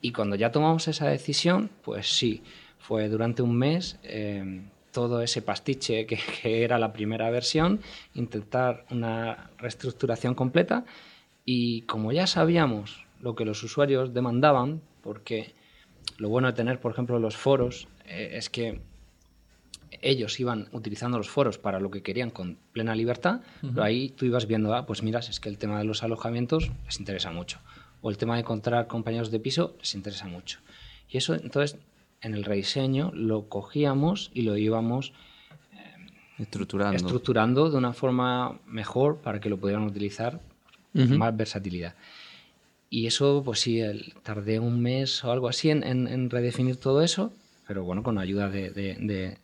[0.00, 2.42] Y cuando ya tomamos esa decisión, pues sí,
[2.78, 6.06] fue durante un mes eh, todo ese pastiche
[6.42, 7.80] que, era la primera versión,
[8.14, 10.84] intentar una reestructuración completa
[11.44, 15.54] y como ya sabíamos lo que los usuarios demandaban, porque
[16.18, 18.80] lo bueno de tener, por ejemplo, los foros eh, es que
[20.00, 24.24] ellos iban utilizando los foros para lo que querían con plena libertad, pero ahí tú
[24.24, 27.58] ibas viendo, ah, pues miras, es que el tema de los alojamientos les interesa mucho,
[28.00, 30.60] o el tema de encontrar compañeros de piso les interesa mucho.
[31.08, 31.78] Y eso, entonces,
[32.22, 35.12] en el rediseño lo cogíamos y lo íbamos
[35.72, 36.96] eh, estructurando.
[36.96, 40.40] estructurando de una forma mejor para que lo pudieran utilizar
[40.94, 41.94] con más versatilidad.
[42.90, 43.80] Y eso, pues sí,
[44.22, 47.32] tardé un mes o algo así en, redefinir todo eso,
[47.66, 49.38] pero bueno, con ayuda de, de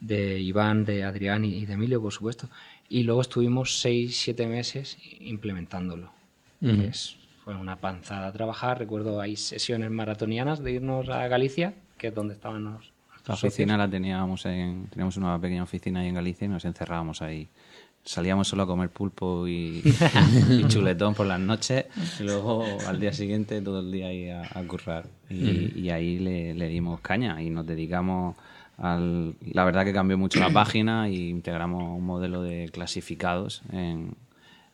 [0.00, 2.48] Iván, de Adrián y de Emilio, por supuesto.
[2.88, 6.10] Y luego estuvimos seis, siete meses implementándolo.
[6.60, 8.78] pues, fue una panzada a trabajar.
[8.78, 12.92] Recuerdo hay sesiones maratonianas de irnos a Galicia, que es donde estaban los...
[13.26, 14.86] La oficina la teníamos en...
[14.88, 17.48] Teníamos una pequeña oficina ahí en Galicia y nos encerrábamos ahí
[18.04, 19.82] salíamos solo a comer pulpo y,
[20.68, 21.86] chuletón por las noches
[22.20, 26.68] y luego al día siguiente todo el día ahí a, currar y, ahí le, le,
[26.68, 28.36] dimos caña y nos dedicamos
[28.78, 29.36] al...
[29.40, 34.16] La verdad que cambió mucho la página y integramos un modelo de clasificados en,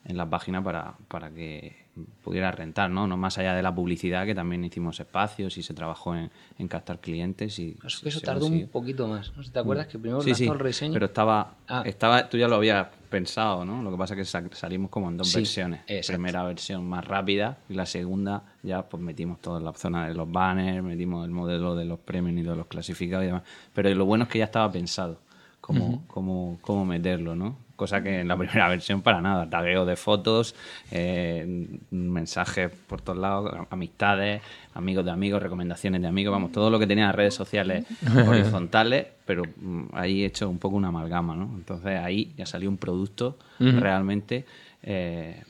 [0.05, 1.80] en la página para, para que
[2.23, 3.07] pudiera rentar, ¿no?
[3.07, 3.17] ¿no?
[3.17, 7.01] Más allá de la publicidad, que también hicimos espacios y se trabajó en, en captar
[7.01, 7.59] clientes.
[7.59, 9.33] y Eso, eso tardó un poquito más.
[9.37, 9.43] ¿no?
[9.43, 10.93] ¿Te acuerdas que primero sí, sí, el rediseño?
[10.93, 11.83] Pero estaba, ah.
[11.85, 13.83] estaba, tú ya lo habías pensado, ¿no?
[13.83, 15.83] Lo que pasa es que salimos como en dos versiones.
[16.07, 20.31] Primera versión más rápida y la segunda ya pues metimos toda la zona de los
[20.31, 23.43] banners, metimos el modelo de los premios y de los clasificados y demás.
[23.75, 25.19] Pero lo bueno es que ya estaba pensado
[25.61, 27.57] cómo, cómo, cómo meterlo, ¿no?
[27.81, 29.49] Cosa que en la primera versión para nada.
[29.49, 30.55] Tagueo de fotos,
[30.91, 34.43] eh, mensajes por todos lados, amistades,
[34.75, 37.87] amigos de amigos, recomendaciones de amigos, vamos, todo lo que tenía las redes sociales
[38.29, 41.51] horizontales, pero mm, ahí he hecho un poco una amalgama, ¿no?
[41.57, 44.45] Entonces ahí ya salió un producto realmente
[44.83, 45.43] eh,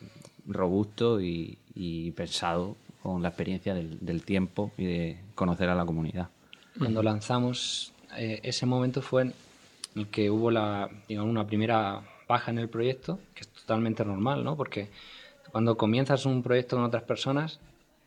[0.46, 1.58] robusto y,
[2.14, 6.28] pensado con la experiencia del, tiempo y de conocer a la comunidad.
[6.78, 9.34] Cuando lanzamos, eh, ese momento fue en
[9.96, 14.44] el que hubo la, digamos, una primera baja en el proyecto, que es totalmente normal,
[14.44, 14.56] ¿no?
[14.56, 14.88] Porque
[15.50, 17.60] cuando comienzas un proyecto con otras personas,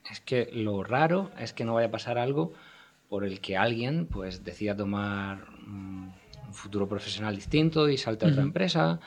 [0.09, 2.53] es que lo raro es que no vaya a pasar algo
[3.09, 6.13] por el que alguien pues decida tomar un
[6.53, 8.99] futuro profesional distinto y salte a otra empresa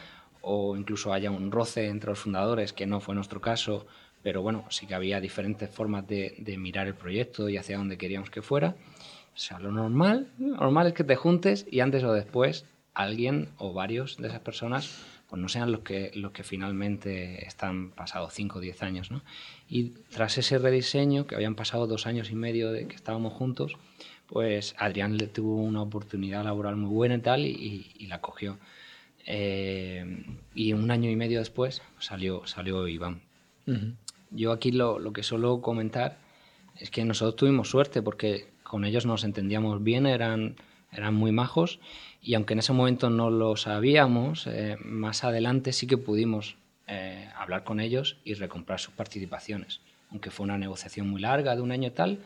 [0.43, 3.87] o incluso haya un roce entre los fundadores, que no fue nuestro caso,
[4.23, 7.97] pero bueno, sí que había diferentes formas de, de mirar el proyecto y hacia dónde
[7.97, 8.77] queríamos que fuera.
[9.35, 12.65] O sea, lo normal, lo normal es que te juntes y antes o después
[12.97, 17.91] alguien o varios de esas personas pues no sean los que, los que finalmente están
[17.91, 19.11] pasados 5 o 10 años.
[19.11, 19.23] ¿no?
[19.69, 23.77] Y tras ese rediseño, que habían pasado dos años y medio de que estábamos juntos,
[24.29, 28.59] pues Adrián le tuvo una oportunidad laboral muy buena y tal y, la cogió.
[29.27, 33.21] Eh, y un año y medio después salió, salió Iván.
[34.31, 36.19] Yo aquí lo, lo que suelo comentar
[36.79, 40.55] es que nosotros tuvimos suerte porque con ellos nos entendíamos bien, eran,
[40.93, 41.81] eran muy majos
[42.27, 46.57] y aunque en ese momento no lo sabíamos, eh, más adelante sí que pudimos
[46.89, 51.63] eh, hablar con ellos y recomprar sus participaciones, aunque fue una negociación muy larga de
[51.63, 52.19] un año tal,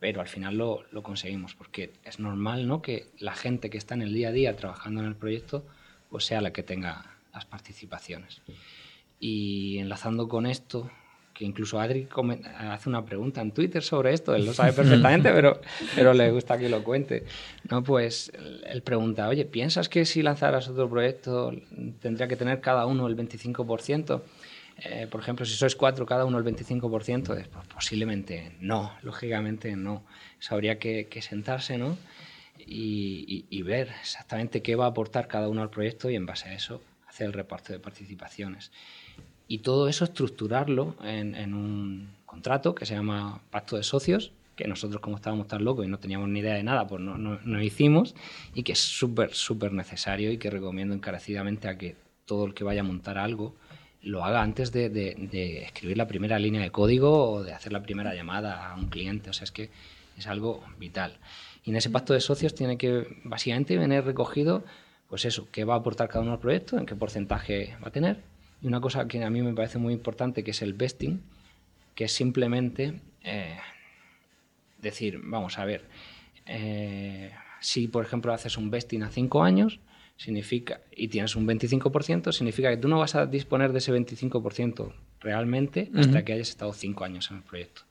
[0.00, 2.82] pero al final lo, lo, conseguimos, porque es normal ¿no?
[2.82, 5.64] que la gente que está en el día a día trabajando en el proyecto
[6.10, 8.42] pues sea la que tenga las participaciones.
[9.20, 10.90] Y enlazando con esto,
[11.36, 12.08] que incluso Adri
[12.58, 15.60] hace una pregunta en Twitter sobre esto, él lo sabe perfectamente, pero,
[15.94, 17.24] pero le gusta que lo cuente.
[17.70, 18.32] No, pues
[18.64, 21.52] él pregunta, oye, ¿piensas que si lanzaras otro proyecto
[22.00, 24.22] tendría que tener cada uno el 25%?
[24.78, 30.04] Eh, por ejemplo, si sois cuatro, cada uno el 25%, pues posiblemente no, lógicamente no.
[30.40, 31.98] Eso habría que, sentarse, ¿no?
[32.58, 36.48] Y, y, ver exactamente qué va a aportar cada uno al proyecto y en base
[36.48, 38.72] a eso hacer el reparto de participaciones
[39.48, 45.00] y todo eso estructurarlo en, un contrato que se llama Pacto de Socios, que nosotros
[45.00, 48.14] como estábamos tan locos y no teníamos ni idea de nada, pues no, no, hicimos,
[48.54, 52.64] y que es súper, súper necesario y que recomiendo encarecidamente a que todo el que
[52.64, 53.54] vaya a montar algo
[54.02, 57.82] lo haga antes de, de, escribir la primera línea de código o de hacer la
[57.82, 59.30] primera llamada a un cliente.
[59.30, 59.70] O sea, es que
[60.16, 61.18] es algo vital.
[61.64, 64.64] Y en ese pacto de socios tiene que básicamente venir recogido,
[65.08, 67.92] pues eso, qué va a aportar cada uno al proyecto, en qué porcentaje va a
[67.92, 68.22] tener,
[68.62, 71.20] y una cosa que a mí me parece muy importante, que es el vesting,
[71.94, 73.58] que es simplemente eh,
[74.80, 75.84] decir, vamos a ver,
[76.46, 79.80] eh, si por ejemplo haces un vesting a 5 años
[80.16, 84.92] significa y tienes un 25%, significa que tú no vas a disponer de ese 25%
[85.20, 87.82] realmente hasta que hayas estado 5 años en el proyecto.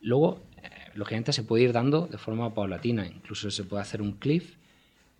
[0.00, 4.12] Luego, eh, lógicamente se puede ir dando de forma paulatina, incluso se puede hacer un
[4.12, 4.56] cliff,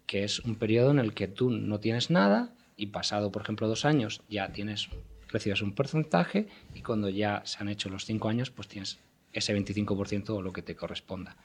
[0.06, 3.68] que es un periodo en el que tú no tienes nada y pasado, por ejemplo,
[3.68, 4.88] dos años, ya tienes,
[5.28, 8.98] recibes un porcentaje y cuando ya se han hecho los cinco años, pues tienes
[9.32, 11.36] ese 25% o lo que te corresponda.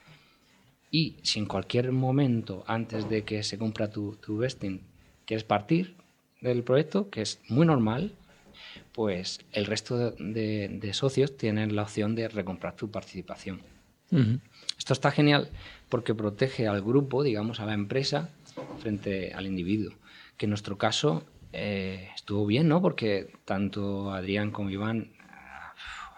[0.92, 4.82] Y si en cualquier momento, antes de que se cumpla tu, tu vesting,
[5.26, 5.96] quieres partir
[6.42, 8.14] del proyecto, que es muy normal,
[8.94, 13.62] pues el resto de, socios tienen la opción de recomprar tu participación.
[14.78, 15.50] Esto está genial
[15.90, 18.30] porque protege al grupo, digamos, a la empresa,
[18.80, 19.94] frente al individuo
[20.38, 22.82] que en nuestro caso eh, estuvo bien, ¿no?
[22.82, 25.24] Porque tanto Adrián como Iván eh,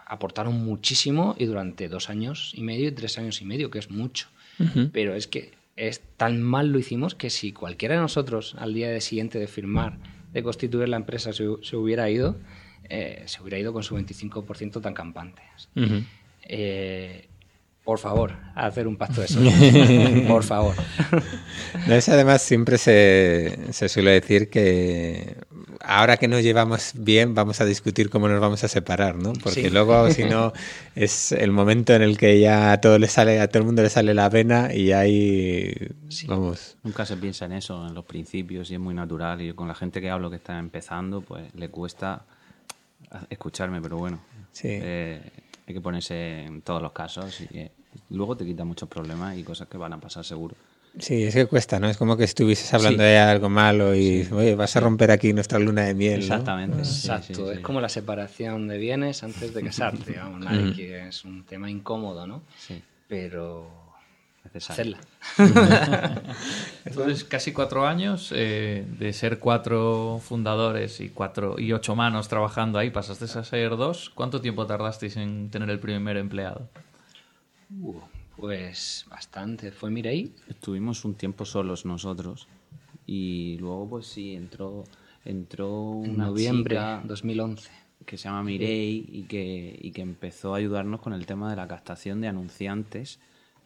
[0.06, 3.90] aportaron muchísimo y durante dos años y medio y tres años y medio, que es
[3.90, 4.28] mucho.
[4.92, 9.00] Pero es que es tan mal lo hicimos que si cualquiera de nosotros al día
[9.00, 9.96] siguiente de firmar,
[10.34, 12.36] de constituir la empresa, se, hubiera ido,
[12.90, 15.40] eh, se hubiera ido con su 25% tan campante.
[15.74, 16.02] Ujú.
[16.42, 17.29] Eh,
[17.90, 20.22] por favor, a hacer un pacto de socios.
[20.28, 20.76] por favor.
[21.88, 25.34] No, eso además siempre se, se suele decir que
[25.80, 29.32] ahora que nos llevamos bien vamos a discutir cómo nos vamos a separar, ¿no?
[29.32, 29.70] Porque Sí.
[29.70, 30.52] luego si no
[30.94, 33.82] es el momento en el que ya a todo le sale a todo el mundo
[33.82, 35.74] le sale la vena y ahí
[36.28, 36.76] vamos.
[36.84, 39.42] Nunca se piensa en eso, en los principios, y es muy natural.
[39.42, 42.22] Y yo con la gente que hablo que está empezando, pues le cuesta
[43.30, 44.20] escucharme, pero bueno.
[44.52, 44.68] Sí.
[44.70, 45.20] eh,
[45.66, 47.70] hay que ponerse en todos los casos y eh,
[48.10, 50.54] luego te quita muchos problemas y cosas que van a pasar seguro.
[50.98, 51.88] Sí, es que cuesta, ¿no?
[51.88, 53.08] Es como que estuvieses hablando Sí.
[53.08, 56.24] de algo malo y, oye, vas a romper aquí nuestra luna de miel, ¿no?
[56.34, 56.84] Exactamente.
[56.84, 57.62] sí, Exacto, sí, es sí.
[57.62, 60.18] como la separación de bienes antes de casarte.
[60.18, 62.42] Vamos, nadie quiere- es un tema incómodo, ¿no?
[62.58, 63.70] Sí, Pero
[64.42, 64.96] necesario.
[65.38, 66.24] hacerla.
[66.84, 72.78] Entonces, casi cuatro años eh, de ser cuatro fundadores y cuatro y ocho manos trabajando
[72.78, 74.10] ahí, pasaste a ser dos.
[74.10, 76.68] ¿Cuánto tiempo tardasteis en tener el primer empleado?
[77.78, 77.94] Uh,
[78.36, 79.70] pues bastante.
[79.70, 80.32] Fue Mirei.
[80.48, 82.48] Estuvimos un tiempo solos nosotros
[83.06, 84.84] y luego pues sí, entró,
[85.24, 87.70] entró En una noviembre chica 2011.
[88.06, 91.56] que se llama Mirei y que, y que empezó a ayudarnos con el tema de
[91.56, 93.18] la captación de anunciantes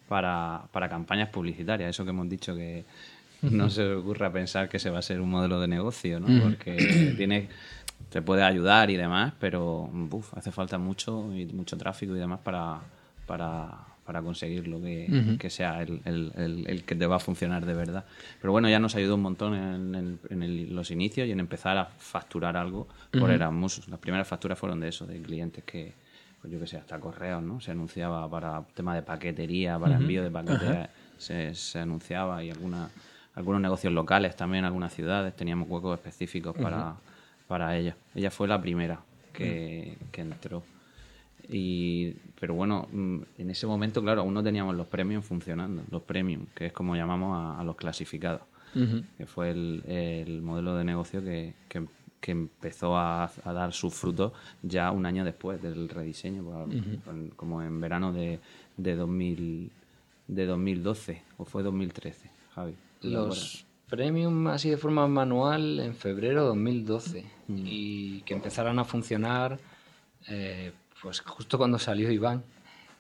[0.09, 1.91] para, para campañas publicitarias.
[1.91, 2.85] Eso que hemos dicho que
[3.43, 6.43] no se os ocurra pensar que se va a ser un modelo de negocio, ¿no?
[6.43, 7.49] Porque tiene,
[8.11, 12.41] te puede ayudar y demás, pero uf, hace falta mucho y mucho tráfico y demás
[12.41, 12.81] para,
[13.27, 15.07] para, para conseguirlo, que,
[15.39, 18.05] que sea el, el- el- el que te va a funcionar de verdad.
[18.41, 21.77] Pero bueno, ya nos ayudó un montón en, en el- los inicios y en empezar
[21.79, 23.89] a facturar algo por Erasmus.
[23.89, 25.93] Las primeras facturas fueron de eso, de clientes que,
[26.41, 27.61] pues yo que sé, hasta correos, ¿no?
[27.61, 32.91] Se anunciaba para tema de paquetería, para envío de paquetes, se, se anunciaba y alguna,
[33.35, 36.95] algunos negocios locales también, algunas ciudades, teníamos huecos específicos para,
[37.49, 37.97] para ella.
[38.15, 39.01] Ella fue la primera
[39.33, 40.63] que, que entró.
[41.49, 46.03] Y, pero bueno, mm, en ese momento, claro, aún no teníamos los premium funcionando, los
[46.03, 48.43] premium, que es como llamamos a, a los clasificados,
[49.19, 51.87] que fue el, el modelo de negocio que, que-
[52.21, 56.43] que empezó a, a dar sus frutos ya un año después del rediseño,
[57.37, 58.41] como en verano de,
[58.79, 59.71] de, 2000,
[60.29, 62.75] de 2012, o fue 2013, Javi.
[63.03, 69.59] Los premium así de forma manual en febrero de 2012 y que empezaran a funcionar
[70.27, 70.73] eh,
[71.05, 72.43] pues justo cuando salió Iván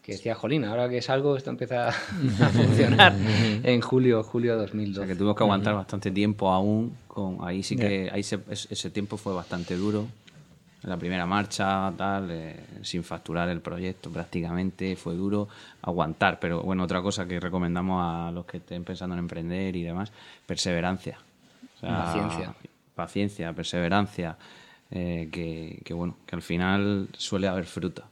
[0.02, 1.92] que decía Jolín ahora que salgo esto empieza a
[2.52, 3.14] funcionar
[3.62, 6.94] en julio julio de O 2012 sea que tuvimos que aguantar bastante tiempo aún.
[7.08, 10.06] Con, ahí sí que ahí se- es- ese tiempo fue bastante duro.
[10.82, 15.48] La primera marcha, tal, eh, sin facturar el proyecto prácticamente, fue duro
[15.80, 16.38] aguantar.
[16.38, 20.12] Pero bueno, otra cosa que recomendamos a los que estén pensando en emprender y demás,
[20.44, 21.18] perseverancia.
[21.76, 22.54] O sea, Paciencia.
[22.94, 24.36] Paciencia, perseverancia,
[24.90, 28.04] eh, que, que bueno, que al final suele haber fruta.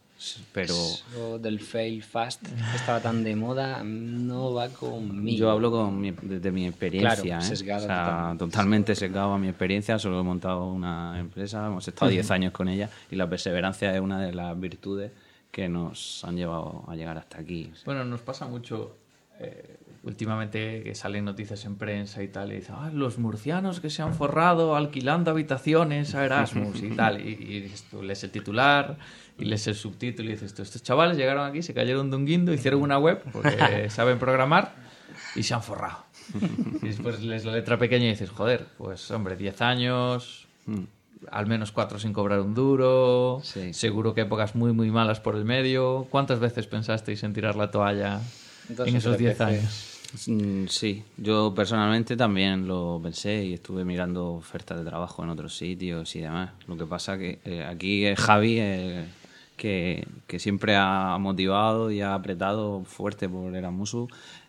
[0.52, 5.72] Pero Eso del fail fast que estaba tan de moda no va conmigo Yo hablo
[5.72, 7.44] con mi- desde mi experiencia, Claro, ¿eh?
[7.48, 8.44] sesgado O sea, totalmente.
[8.44, 9.98] totalmente sesgado a mi experiencia.
[9.98, 14.00] Solo he montado una empresa, hemos estado 10 años con ella y la perseverancia es
[14.00, 15.10] una de las virtudes
[15.50, 17.72] que nos han llevado a llegar hasta aquí.
[17.84, 18.96] Bueno, nos pasa mucho
[19.40, 23.88] eh, últimamente que salen noticias en prensa y tal, y dicen, ah, los murcianos que
[23.88, 27.20] se han forrado alquilando habitaciones a Erasmus y tal.
[27.20, 28.96] Y, y tú lees el titular
[29.38, 32.26] y lees el subtítulo y dices, tú, estos chavales llegaron aquí, se cayeron de un
[32.26, 34.74] guindo, hicieron una web porque saben programar
[35.36, 36.04] y se han forrado.
[36.82, 40.46] Y después lees la letra pequeña y dices, joder, pues hombre, 10 años,
[41.30, 43.72] al menos 4 sin cobrar un duro, Sí.
[43.72, 46.08] seguro que épocas muy, muy malas por el medio.
[46.10, 48.20] ¿Cuántas veces pensasteis en tirar la toalla
[48.68, 49.40] en esos tres 10 veces.
[49.40, 49.88] años?
[50.26, 55.56] Mm, Sí, yo personalmente también lo pensé y estuve mirando ofertas de trabajo en otros
[55.56, 56.50] sitios y demás.
[56.66, 59.04] Lo que pasa que eh, aquí es Javi eh,
[59.56, 64.08] que, que siempre ha motivado y ha apretado fuerte por Erasmusu.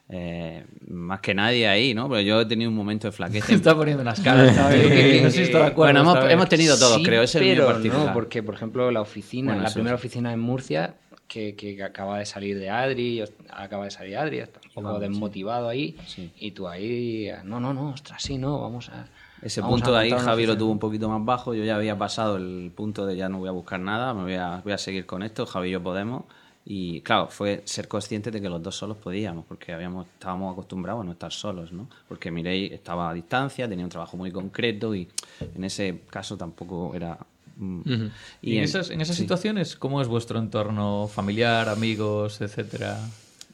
[0.10, 2.10] eh, más que nadie ahí, ¿no?
[2.10, 3.48] Pero yo he tenido un momento de flaqueza.
[3.48, 4.56] Se está poniendo unas caras.
[4.58, 5.76] no sé si está de acuerdo.
[5.76, 7.24] Bueno, hemos, hemos tenido todos, Sí, creo.
[7.24, 8.08] Es el mío pero particular.
[8.08, 10.96] no, porque por ejemplo la oficina, Bueno, la primera oficina en Murcia,
[11.34, 15.02] que, que acaba de salir de Adri, acaba de salir Adri, está un poco Iván,
[15.02, 15.08] sí.
[15.10, 16.32] desmotivado ahí, Sí.
[16.40, 19.08] y tú ahí, no, no, no, ostras, sí, no, vamos a...
[19.42, 20.58] Ese vamos punto a de ahí Javi lo oficina".
[20.58, 21.54] tuvo un poquito más bajo.
[21.54, 24.36] Yo ya había pasado el punto de ya no voy a buscar nada, me voy
[24.36, 25.46] a, voy a seguir con esto.
[25.46, 26.24] Javi y yo podemos.
[26.66, 31.02] Y claro, fue ser consciente de que los dos solos podíamos, porque habíamos, estábamos acostumbrados
[31.02, 31.90] a no estar solos, ¿no?
[32.08, 35.10] Porque Mirei estaba a distancia, tenía un trabajo muy concreto y
[35.56, 37.18] en ese caso tampoco era.
[37.86, 38.12] Mm,
[38.42, 39.22] Y en en- esas, en esas sí.
[39.24, 43.00] situaciones, ¿cómo es vuestro entorno familiar, amigos, etcétera?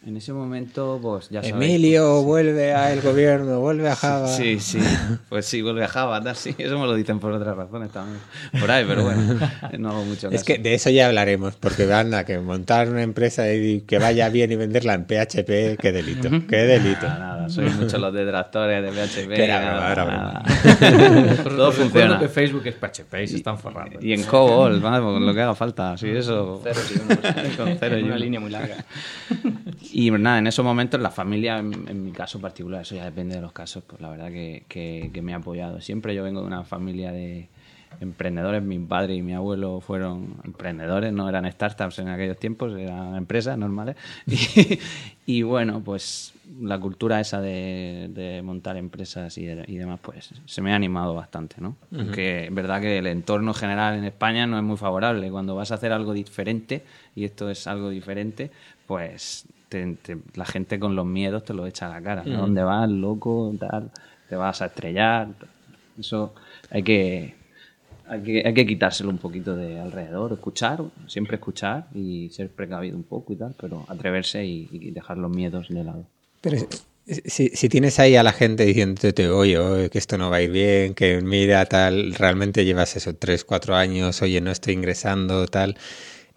[0.05, 1.73] En ese momento, pues ya sabéis.
[1.73, 4.27] Emilio vuelve al gobierno, vuelve a Java.
[4.29, 4.79] Sí, sí,
[5.29, 8.21] pues sí, vuelve a Java, tal, sí, eso me lo dicen por otras razones también.
[8.61, 9.21] Por ahí, pero bueno,
[9.77, 10.35] no hago mucho caso.
[10.35, 13.99] Es que de eso ya hablaremos, porque van a que montar una empresa y que
[13.99, 17.05] vaya bien y venderla en PHP, qué delito, qué delito.
[17.05, 19.31] Nada, nada, soy muchos los detractores de PHP.
[19.39, 20.43] Era nada, era nada.
[21.43, 22.19] Todo funciona.
[22.19, 23.99] que Facebook es PHP y se están forrando.
[24.01, 26.61] Y en COBOL, vamos, lo que haga falta, sí, eso.
[26.63, 27.55] Ceros y.
[27.57, 28.17] Con cero y una uno.
[28.23, 28.77] línea muy larga.
[29.91, 33.35] Y nada, en esos momentos la familia, en, en mi caso particular, eso ya depende
[33.35, 35.81] de los casos, pues la verdad que, que- que me ha apoyado.
[35.81, 37.47] Siempre yo vengo de una familia de
[38.01, 43.15] emprendedores, mi padre y mi abuelo fueron emprendedores, no eran startups en aquellos tiempos, eran
[43.15, 43.95] empresas normales.
[45.25, 49.99] Y, y bueno, pues la cultura esa de, de montar empresas y, de- y demás,
[50.01, 51.75] pues se me ha animado bastante, ¿no?
[51.95, 55.29] Aunque es verdad que el entorno general en España no es muy favorable.
[55.29, 56.83] Cuando vas a hacer algo diferente,
[57.15, 58.49] y esto es algo diferente,
[58.87, 62.23] pues te- te- la gente con los miedos te lo echa a la cara.
[62.23, 62.31] ¿no?
[62.41, 63.53] ¿Dónde vas, loco?
[63.59, 63.91] Tal,
[64.27, 65.27] te vas a estrellar.
[65.99, 66.33] Eso
[66.71, 67.35] hay que,
[68.09, 72.97] hay que, hay que quitárselo un poquito de alrededor, escuchar, siempre escuchar y ser precavido
[72.97, 76.05] un poco y tal, pero atreverse y, y dejar los miedos de lado.
[76.41, 76.57] Pero
[77.25, 80.41] si, si tienes ahí a la gente diciéndote, oye, oye, que esto no va a
[80.41, 85.47] ir bien, que mira, tal, realmente llevas eso, tres, cuatro años, oye, no estoy ingresando,
[85.47, 85.75] tal.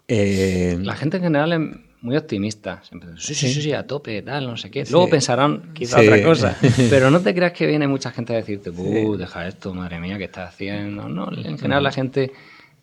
[0.07, 1.59] eh, La gente en general es
[2.03, 2.81] muy optimista.
[2.83, 4.83] Siempre, sí, sí, sí, sí, a tope, tal, no sé qué.
[4.91, 6.05] Luego pensarán quizá Sí.
[6.07, 6.57] otra cosa.
[6.89, 10.17] Pero no te creas que viene mucha gente a decirte, "Buh, deja esto, madre mía,
[10.17, 11.07] ¿qué estás haciendo?
[11.07, 12.31] No, en general la gente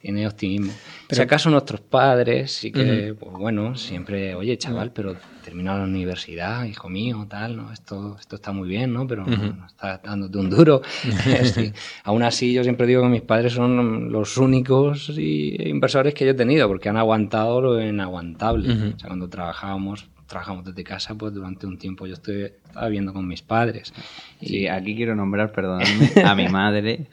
[0.00, 0.72] tiene optimismo.
[1.10, 6.64] si acaso nuestros padres sí que, pues bueno, siempre, oye, chaval, pero termina la universidad,
[6.64, 7.72] hijo mío, tal, ¿no?
[7.72, 9.06] Esto, esto está muy bien, ¿no?
[9.06, 10.80] Pero no estás dándote un duro.
[11.44, 11.72] Sí.
[12.04, 16.30] Aún así, yo siempre digo que mis padres son los únicos y- inversores que yo
[16.30, 18.72] he tenido, porque han aguantado lo inaguantable.
[18.94, 23.12] O sea, cuando trabajábamos, trabajamos desde casa, pues durante un tiempo yo estoy, estaba viviendo
[23.12, 23.92] con mis padres.
[24.40, 27.08] Y aquí quiero nombrar, perdonadme, a mi madre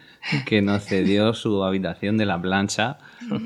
[0.45, 2.99] que nos cedió su habitación de la plancha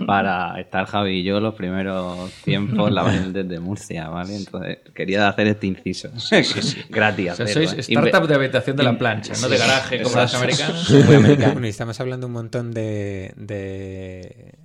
[0.05, 4.35] para estar Javi y yo los primeros tiempos laborales desde Murcia, ¿vale?
[4.35, 6.09] Entonces quería hacer este inciso.
[6.89, 7.31] Gratis.
[7.31, 7.93] O sea, hacerlo, sois ¿eh?
[7.93, 11.05] startup de habitación de la plancha, no de garaje como los americanos.
[11.07, 14.55] Bueno, y estamos hablando un montón de, de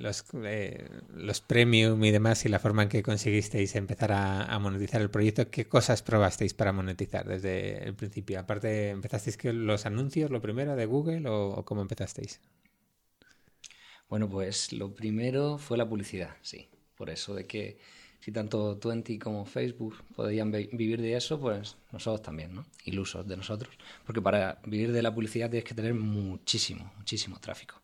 [0.00, 5.00] los, eh, los premium y demás y la forma en que conseguisteis empezar a, monetizar
[5.00, 5.50] el proyecto.
[5.50, 8.40] ¿Qué cosas probasteis para monetizar desde el principio?
[8.40, 12.40] Aparte, ¿empezasteis con los anuncios, lo primero, de Google o, o cómo empezasteis?
[14.08, 16.68] Bueno, pues lo primero fue la publicidad, sí.
[16.96, 17.78] Por eso de que
[18.20, 22.66] si tanto Twenty como Facebook podían vi- vivir de eso, pues nosotros también, ¿no?
[22.84, 23.74] Ilusos de nosotros.
[24.04, 27.79] Porque para vivir de la publicidad tienes que tener muchísimo, muchísimo tráfico.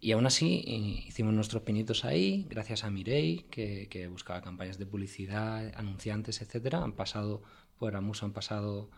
[0.00, 4.86] Y aún así eh, hicimos nuestros pinitos ahí, gracias a Mirei, que, buscaba campañas de
[4.86, 6.82] publicidad, anunciantes, etcétera.
[6.82, 7.42] Han pasado,
[7.78, 8.90] por Amuso han pasado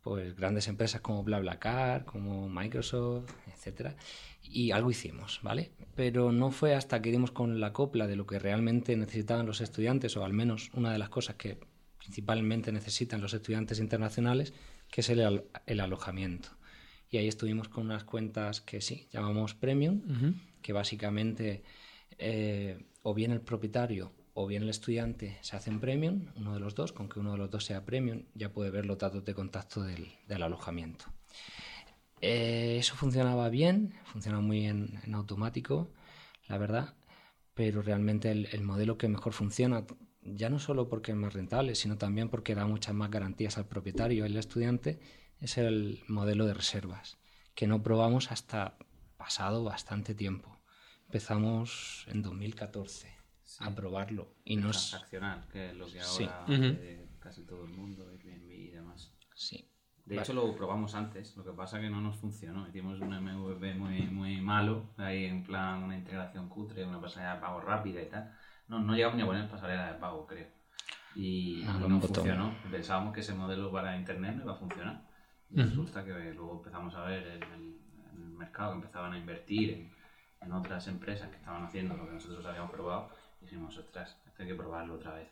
[0.00, 3.96] pues grandes empresas como BlaBlaCar, como Microsoft, etcétera,
[4.42, 5.72] y algo hicimos, ¿vale?
[5.94, 9.60] Pero no fue hasta que dimos con la copla de lo que realmente necesitaban los
[9.60, 11.58] estudiantes, o al menos una de las cosas que
[11.98, 14.54] principalmente necesitan los estudiantes internacionales,
[14.90, 16.48] que es el, el alojamiento.
[17.10, 20.00] Y ahí estuvimos con unas cuentas que sí, llamamos Premium,
[20.62, 21.62] que básicamente
[22.18, 26.74] eh, o bien el propietario o bien el estudiante se hacen Premium, uno de los
[26.74, 29.34] dos, con que uno de los dos sea Premium, ya puede ver los datos de
[29.34, 31.06] contacto del, del alojamiento.
[32.20, 35.92] Eh, eso funcionaba bien, funcionaba muy en, en automático,
[36.46, 36.94] la verdad,
[37.54, 39.84] pero realmente el, el modelo que mejor funciona,
[40.22, 43.66] ya no solo porque es más rentable, sino también porque da muchas más garantías al
[43.66, 45.00] propietario y al estudiante,
[45.40, 47.18] es el modelo de reservas,
[47.54, 48.76] que no probamos hasta
[49.16, 50.60] pasado bastante tiempo.
[51.06, 53.12] Empezamos en 2014
[53.60, 54.90] a probarlo y nos...
[54.90, 56.24] Transaccional, que es lo que Sí.
[56.24, 59.12] ahora hace casi todo el mundo, Airbnb y demás.
[59.34, 59.66] Sí,
[60.06, 62.66] De hecho, lo probamos antes, lo que pasa que no nos funcionó.
[62.68, 67.40] Hicimos un MVP muy, muy malo, ahí en plan una integración cutre, una pasarela de
[67.40, 68.32] pago rápida y tal.
[68.68, 70.48] No, no llegamos ni a poner pasarela de pago, creo.
[71.14, 72.14] Y Ah, no botón.
[72.14, 72.54] funcionó.
[72.70, 75.02] Pensábamos que ese modelo para internet no iba a funcionar.
[75.52, 77.76] Y resulta que luego empezamos a ver en el,
[78.12, 79.92] en el mercado que empezaban a invertir en,
[80.42, 83.10] en otras empresas que estaban haciendo lo que nosotros habíamos probado.
[83.40, 85.28] Y dijimos, ostras, esto hay que probarlo otra vez.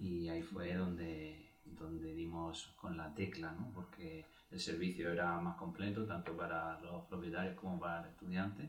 [0.00, 3.70] Y ahí fue donde, donde dimos con la tecla, ¿no?
[3.74, 8.68] porque el servicio era más completo, tanto para los propietarios como para el estudiante,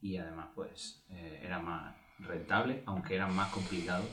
[0.00, 4.04] y además pues eh, era más rentable, aunque era más complicado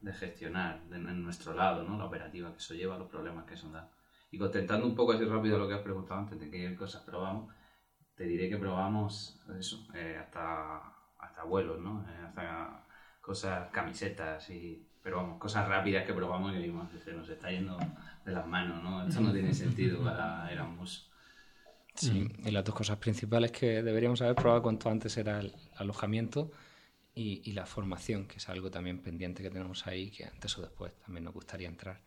[0.00, 1.98] de gestionar de- en nuestro lado, ¿no?
[1.98, 3.88] la operativa que eso lleva, los problemas que eso da.
[4.30, 7.52] Y contestando un poco así rápido lo que has preguntado antes de qué cosas probamos,
[8.14, 10.78] te diré que probamos eso, eh, hasta,
[11.18, 12.04] hasta vuelos, ¿no?
[12.08, 12.84] Eh, hasta
[13.20, 17.78] cosas, camisetas y pero vamos, cosas rápidas que probamos y vimos, se nos está yendo
[18.24, 19.06] de las manos, ¿no?
[19.06, 21.10] Esto no tiene sentido para Erasmus.
[21.94, 26.50] Sí, y las dos cosas principales que deberíamos haber probado cuanto antes era el alojamiento
[27.14, 30.62] y, y, la formación, que es algo también pendiente que tenemos ahí, que antes o
[30.62, 32.00] después también nos gustaría entrar.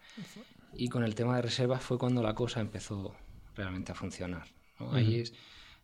[0.74, 3.16] Y con el tema de reservas fue cuando la cosa empezó
[3.56, 4.48] realmente a funcionar.
[4.80, 4.94] ¿no?
[4.94, 5.34] Ahí es,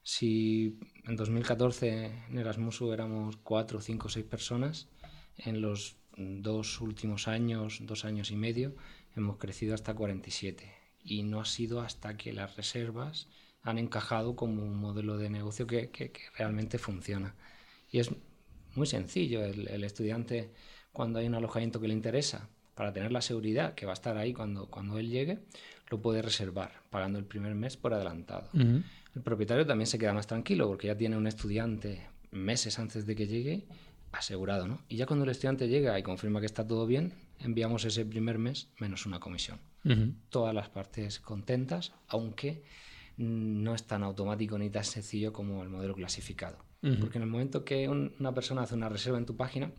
[0.03, 4.87] si en 2014 en Erasmus éramos cuatro, cinco, seis personas,
[5.37, 8.75] en los dos últimos años, dos años y medio,
[9.15, 10.71] hemos crecido hasta 47.
[11.03, 13.27] Y no ha sido hasta que las reservas
[13.61, 17.35] han encajado como un modelo de negocio que, que, que realmente funciona.
[17.91, 18.11] Y es
[18.75, 19.43] muy sencillo.
[19.43, 20.51] El, el, estudiante,
[20.91, 22.49] cuando hay un alojamiento que le interesa,
[22.79, 25.39] para tener la seguridad que va a estar ahí cuando, cuando él llegue,
[25.89, 28.47] lo puede reservar, pagando el primer mes por adelantado.
[28.53, 28.83] Uh -huh.
[29.15, 33.15] El propietario también se queda más tranquilo porque ya tiene un estudiante meses antes de
[33.17, 33.65] que llegue
[34.13, 34.81] asegurado, ¿no?
[34.87, 38.37] Y ya cuando el estudiante llega y confirma que está todo bien, enviamos ese primer
[38.37, 39.59] mes menos una comisión.
[39.83, 40.13] Uh -huh.
[40.29, 42.63] Todas las partes contentas, aunque
[43.17, 46.57] no es tan automático ni tan sencillo como el modelo clasificado.
[46.81, 46.99] Uh -huh.
[46.99, 49.71] Porque en el momento que un, una persona hace una reserva en tu página,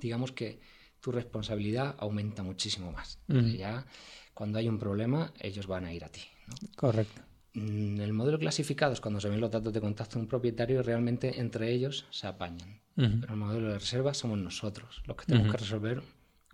[0.00, 0.60] digamos que
[1.00, 3.18] tu responsabilidad aumenta muchísimo más.
[3.28, 3.56] Uh -huh.
[3.56, 3.86] Ya
[4.34, 6.22] cuando hay un problema, ellos van a ir a ti.
[6.48, 6.54] ¿no?
[6.76, 7.22] Correcto.
[7.54, 10.80] En el modelo clasificado es cuando se ven los datos de contacto de un propietario
[10.80, 12.80] y realmente entre ellos se apañan.
[12.96, 13.20] Uh -huh.
[13.20, 16.02] Pero el modelo de reserva somos nosotros los que tenemos que resolver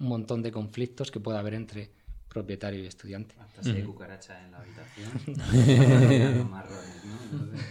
[0.00, 1.90] un montón de conflictos que pueda haber entre
[2.28, 3.34] propietario y estudiante.
[3.40, 6.50] Hasta si hay cucarachas en la habitación.
[6.50, 7.18] marrones, ¿no?
[7.32, 7.66] Entonces,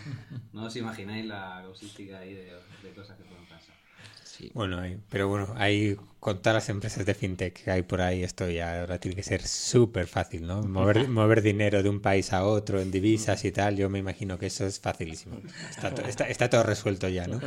[0.54, 2.54] no os imagináis la causística ahí de,
[2.84, 3.76] de cosas que pueden pasar.
[4.24, 4.52] Sí.
[4.54, 8.22] Bueno, hay, pero bueno, hay con todas las empresas de fintech que hay por ahí,
[8.22, 10.62] esto ya ahora tiene que ser súper fácil, ¿no?
[10.62, 14.38] Mover, mover dinero de un país a otro en divisas y tal, yo me imagino
[14.38, 15.40] que eso es facilísimo.
[15.70, 17.40] Está, to, está, está todo resuelto ya, ¿no?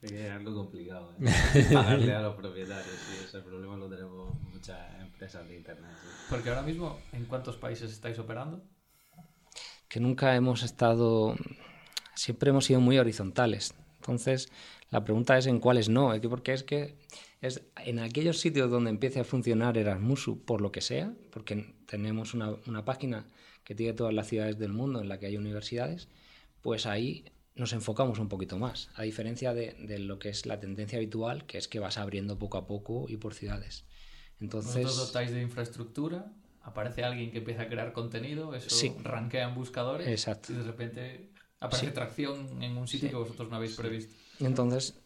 [0.00, 1.66] Es algo complicado, ¿eh?
[1.72, 5.90] Pagarle a los propietarios, sí, ese problema lo tenemos muchas empresas de internet.
[6.02, 6.08] ¿sí?
[6.28, 8.64] Porque ahora mismo, ¿en cuántos países estáis operando?
[9.88, 11.36] Que nunca hemos estado,
[12.16, 13.74] siempre hemos sido muy horizontales.
[14.00, 14.48] Entonces,
[14.90, 16.96] la pregunta es en cuáles no, porque es que
[17.40, 22.34] es en aquellos sitios donde empiece a funcionar Erasmusu, por lo que sea, porque tenemos
[22.34, 23.26] una, una, página
[23.62, 26.08] que tiene todas las ciudades del mundo en la que hay universidades,
[26.62, 30.58] pues ahí nos enfocamos un poquito más, a diferencia de, de lo que es la
[30.58, 33.84] tendencia habitual, que es que vas abriendo poco a poco y por ciudades.
[34.40, 36.32] Entonces, ¿Vosotros dotáis de infraestructura?
[36.62, 38.54] ¿Aparece alguien que empieza a crear contenido?
[38.54, 38.94] ¿Eso sí.
[39.02, 40.06] rankea en buscadores?
[40.06, 40.52] Exacto.
[40.52, 41.30] Y de repente
[41.60, 41.92] aparece sí.
[41.92, 43.10] tracción en un sitio sí.
[43.10, 44.14] que vosotros no habéis previsto.
[44.40, 45.00] Entonces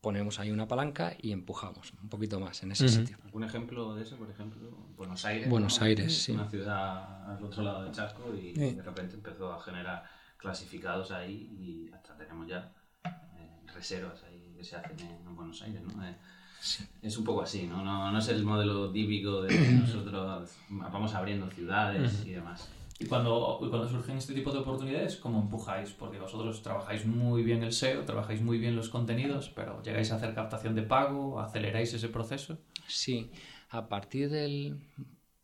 [0.00, 2.90] ponemos ahí una palanca y empujamos un poquito más en ese uh -huh.
[2.90, 3.18] sitio.
[3.24, 4.70] ¿Algún ejemplo de eso, por ejemplo?
[4.96, 5.48] Buenos Aires.
[5.48, 5.86] Buenos ¿no?
[5.86, 6.32] Aires, sí.
[6.32, 8.74] Una ciudad al otro lado del Chasco y sí.
[8.74, 10.04] de repente empezó a generar
[10.36, 12.72] clasificados ahí y hasta tenemos ya
[13.04, 16.04] eh, reservas ahí que se hacen en, Buenos Aires, ¿no?
[16.04, 16.16] Eh,
[16.60, 16.84] sí.
[17.02, 17.84] Es un poco así, ¿no?
[17.84, 18.10] ¿no?
[18.10, 22.28] No es el modelo típico de que nosotros vamos abriendo ciudades uh -huh.
[22.28, 22.68] y demás.
[23.00, 25.90] Y cuando, cuando surgen este tipo de oportunidades, ¿cómo empujáis?
[25.90, 30.16] Porque vosotros trabajáis muy bien el SEO, trabajáis muy bien los contenidos, pero ¿llegáis a
[30.16, 31.40] hacer captación de pago?
[31.40, 32.58] ¿Aceleráis ese proceso?
[32.88, 33.30] Sí,
[33.70, 34.80] a partir del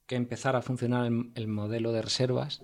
[0.07, 2.61] que empezara a funcionar el, el modelo de reservas,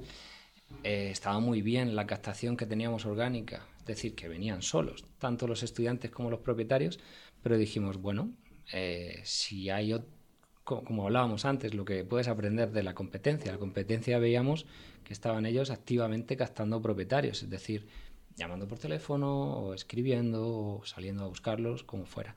[0.82, 5.62] eh, estaba muy bien la captación que teníamos orgánica, decir, que venían solos, tanto los
[5.62, 6.98] estudiantes como los propietarios,
[7.42, 8.32] pero dijimos, bueno,
[8.72, 10.20] eh, si hay otro
[10.64, 13.52] como hablábamos antes, lo que puedes aprender de la competencia.
[13.52, 14.66] La competencia veíamos
[15.04, 17.88] que estaban ellos activamente captando propietarios, es decir,
[18.36, 22.36] llamando por teléfono o escribiendo o saliendo a buscarlos, como fuera.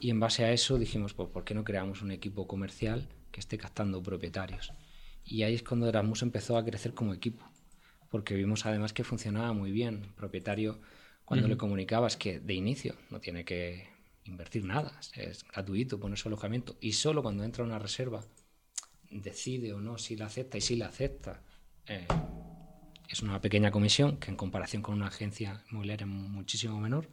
[0.00, 3.40] Y en base a eso dijimos, pues, ¿por qué no creamos un equipo comercial que
[3.40, 4.72] esté captando propietarios?
[5.24, 7.44] Y ahí es cuando Erasmus empezó a crecer como equipo,
[8.10, 10.04] porque vimos además que funcionaba muy bien.
[10.04, 10.80] El propietario,
[11.24, 11.52] cuando uh -huh.
[11.52, 13.88] le comunicabas que de inicio no tiene que
[14.24, 18.24] invertir nada, es gratuito poner su alojamiento y solo cuando entra una reserva
[19.10, 21.42] decide o no si la acepta y si la acepta
[21.86, 22.06] eh,
[23.08, 27.08] es una pequeña comisión que en comparación con una agencia inmobiliaria muchísimo menor,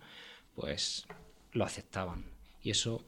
[0.53, 1.05] pues
[1.53, 2.25] lo aceptaban.
[2.61, 3.05] Y eso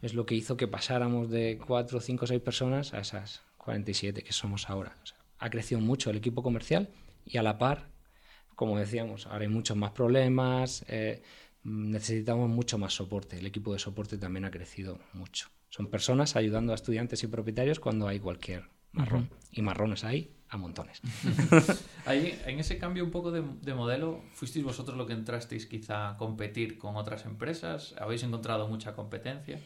[0.00, 4.32] es lo que hizo que pasáramos de 4, 5, 6 personas a esas 47 que
[4.32, 4.96] somos ahora.
[5.02, 6.88] O sea, ha crecido mucho el equipo comercial
[7.24, 7.90] y a la par,
[8.54, 11.22] como decíamos, ahora hay muchos más problemas, eh,
[11.62, 13.38] necesitamos mucho más soporte.
[13.38, 15.48] El equipo de soporte también ha crecido mucho.
[15.68, 19.30] Son personas ayudando a estudiantes y propietarios cuando hay cualquier marrón.
[19.30, 19.48] Uh -huh.
[19.52, 21.00] Y marrones hay a montones.
[22.06, 26.10] Ahí, en ese cambio un poco de, de, modelo, ¿fuisteis vosotros lo que entrasteis quizá
[26.10, 27.94] a competir con otras empresas?
[27.98, 29.60] ¿Habéis encontrado mucha competencia?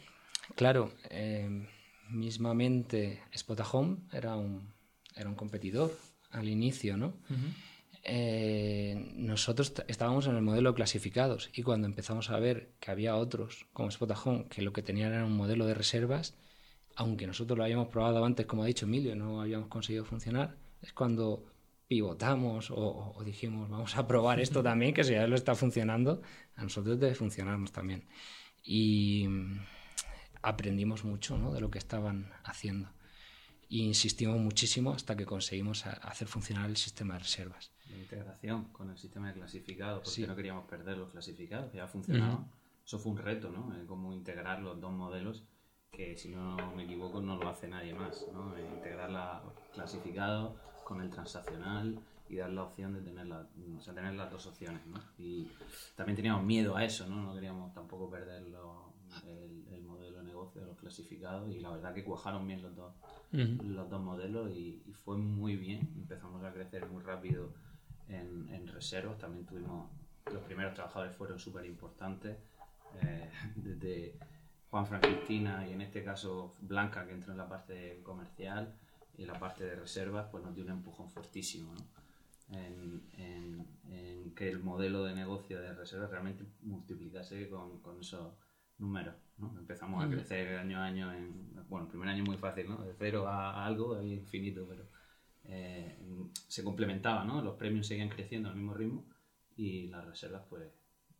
[0.55, 1.67] Claro, eh,
[2.09, 4.71] mismamente Spotahome era un,
[5.15, 5.91] era un competidor
[6.31, 7.07] al inicio, ¿no?
[7.29, 7.53] Uh -huh
[8.07, 13.65] eh, nosotros estábamos en el modelo clasificados y cuando empezamos a ver que había otros
[13.73, 16.35] como Spotahome que lo que tenían era un modelo de reservas
[16.95, 20.93] aunque nosotros lo habíamos probado antes, como ha dicho Emilio, no habíamos conseguido funcionar, es
[20.93, 21.45] cuando
[21.87, 26.21] pivotamos o, dijimos, vamos a probar esto también, que si ya lo está funcionando,
[26.55, 28.05] a nosotros debe funcionarnos también.
[28.63, 29.59] Y mm,
[30.41, 31.53] aprendimos mucho ¿no?
[31.53, 32.89] de lo que estaban haciendo.
[33.69, 37.71] E insistimos muchísimo hasta que conseguimos hacer funcionar el sistema de reservas.
[37.89, 41.87] La integración con el sistema de clasificado, porque no queríamos perder los clasificados, que ya
[41.87, 42.47] funcionaban.
[42.85, 43.73] Eso fue un reto, ¿no?
[43.87, 45.43] cómo integrar los dos modelos
[45.91, 48.53] que si no me equivoco no lo hace nadie más, ¿no?
[48.59, 49.41] integrar la
[49.73, 51.99] clasificado con el transaccional
[52.29, 53.47] y dar la opción de tener, la,
[53.77, 54.99] o sea, tener las dos opciones, ¿no?
[55.17, 55.47] Y
[55.95, 57.21] también teníamos miedo a eso, ¿no?
[57.21, 62.03] No queríamos tampoco perder el, modelo de negocio de los clasificados y la verdad que
[62.03, 62.93] cuajaron bien los dos,
[63.31, 65.93] los dos modelos y, fue muy bien.
[65.95, 67.53] Empezamos a crecer muy rápido
[68.07, 69.89] en, en reservas, también tuvimos,
[70.31, 72.37] los primeros trabajadores fueron súper importantes,
[73.01, 74.17] eh, desde
[74.69, 78.73] Juan Francistina y en este caso Blanca que entró en la parte comercial
[79.17, 81.73] y la parte de reservas pues nos dio un empujón fuertísimo
[82.51, 83.05] en,
[84.35, 88.33] que el modelo de negocio de reservas realmente multiplicase con, con esos
[88.77, 89.15] números.
[89.39, 91.13] Empezamos a crecer año a año.
[91.13, 92.83] En, bueno, el primer año muy fácil, ¿no?
[92.83, 94.89] de cero a, algo, ahí infinito, pero
[95.45, 95.97] eh,
[96.49, 97.41] se complementaba, ¿no?
[97.41, 99.05] los premios seguían creciendo al mismo ritmo
[99.55, 100.69] y las reservas pues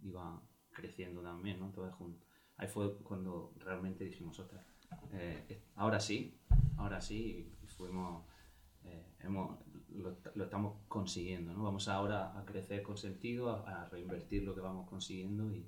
[0.04, 1.72] iban creciendo también, ¿no?
[1.72, 2.26] todas juntas
[2.58, 4.66] ahí fue cuando realmente dijimos, otra,
[5.14, 6.38] eh, ahora sí,
[6.78, 8.26] ahora sí, fuimos,
[8.84, 9.60] eh, hemos,
[9.96, 11.64] lo, estamos consiguiendo, ¿no?
[11.64, 15.66] Vamos ahora a crecer con sentido, a, reinvertir lo que vamos consiguiendo y,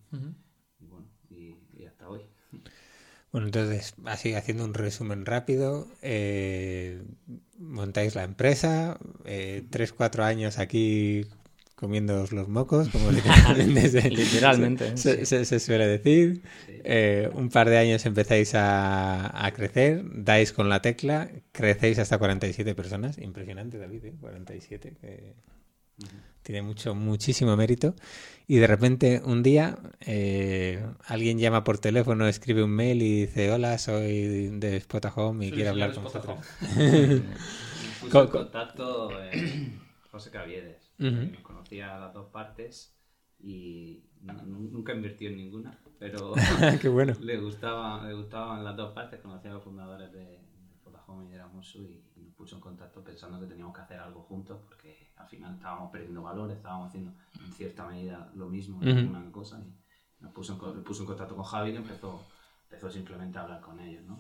[0.80, 2.22] bueno, y, hasta hoy.
[3.32, 7.04] Bueno, entonces, así haciendo un resumen rápido, eh,
[7.58, 8.98] montáis la empresa,
[9.70, 11.26] tres, cuatro años aquí
[11.78, 13.12] comiendo los mocos, como
[14.10, 16.42] literalmente se, suele decir.
[16.84, 22.74] Eh, un par de años empezáis a, crecer, dais con la tecla, crecéis hasta 47
[22.74, 23.20] personas.
[23.20, 25.36] Impresionante, David, 47, ¿eh?
[26.00, 26.08] que
[26.42, 27.94] tiene mucho, muchísimo mérito.
[28.48, 33.52] Y de repente un día eh, alguien llama por teléfono, escribe un mail y dice,
[33.52, 36.40] hola, soy de Spotahome y quiero hablar con vosotros.
[38.10, 39.12] contacto
[40.10, 40.87] José Caviedes
[41.44, 42.96] conocía a las dos partes
[43.40, 46.34] y nunca invirtió en ninguna, pero
[46.82, 47.14] Qué bueno.
[47.22, 50.40] le, gustaba, le gustaban las dos partes, conocía a los fundadores de,
[50.84, 54.00] Vodafone y de Eramosu y, y, nos puso en contacto pensando que teníamos que hacer
[54.00, 57.14] algo juntos porque al final estábamos perdiendo valores, estábamos haciendo
[57.46, 61.36] en cierta medida lo mismo en una cosa y nos puso en, puso en contacto
[61.36, 62.24] con Javi y empezó,
[62.64, 64.18] empezó simplemente a hablar con ellos, ¿no?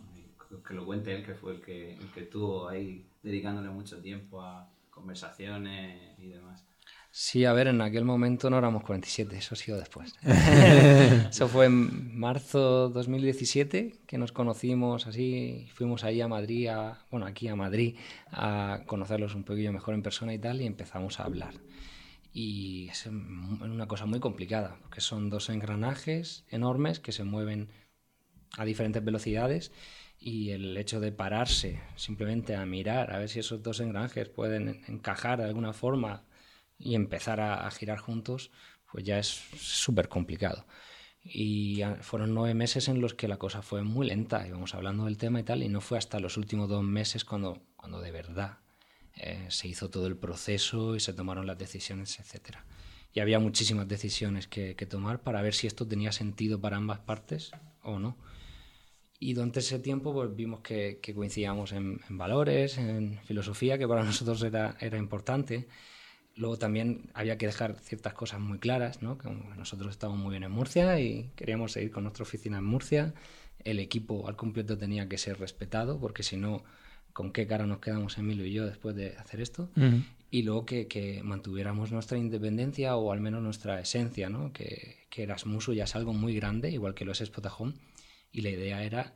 [0.65, 4.41] que lo cuente él, que fue el que, el que estuvo ahí dedicándole mucho tiempo
[4.41, 6.65] a conversaciones y demás.
[7.11, 10.13] Sí, a ver, en aquel momento no éramos 47, eso ha sido después.
[11.29, 17.25] eso fue en marzo 2017 que nos conocimos así, fuimos ahí a Madrid, a, bueno,
[17.25, 17.95] aquí a Madrid,
[18.31, 21.55] a conocerlos un poquillo mejor en persona y tal, y empezamos a hablar.
[22.33, 27.69] Y es una cosa muy complicada, porque son dos engranajes enormes que se mueven
[28.57, 29.71] a diferentes velocidades
[30.19, 34.83] y el hecho de pararse simplemente a mirar a ver si esos dos engranajes pueden
[34.87, 36.23] encajar de alguna forma
[36.79, 38.51] y empezar a, girar juntos,
[38.91, 40.65] pues ya es súper complicado.
[41.23, 45.17] Y fueron nueve meses en los que la cosa fue muy lenta, íbamos hablando del
[45.17, 48.59] tema y tal, y no fue hasta los últimos dos meses cuando, cuando de verdad
[49.19, 52.57] eh, se hizo todo el proceso y se tomaron las decisiones, etc.
[53.13, 57.51] Y había muchísimas decisiones que, tomar para ver si esto tenía sentido para ambas partes
[57.81, 58.15] o no.
[59.19, 64.03] Y durante ese tiempo pues, vimos que, coincidíamos en, en, valores, en filosofía, que para
[64.05, 65.67] nosotros era, era importante.
[66.35, 69.17] Luego también había que dejar ciertas cosas muy claras, ¿no?
[69.17, 73.15] Que nosotros estábamos muy bien en Murcia y queríamos seguir con nuestra oficina en Murcia.
[73.63, 76.63] El equipo al completo tenía que ser respetado, porque si no,
[77.11, 79.71] ¿con qué cara nos quedamos Emilio y yo después de hacer esto?
[80.29, 84.53] Y luego que, mantuviéramos nuestra independencia o al menos nuestra esencia, ¿no?
[84.53, 87.73] Que, que Erasmuso ya es algo muy grande, igual que lo es Spotahome,
[88.37, 89.13] y la idea era,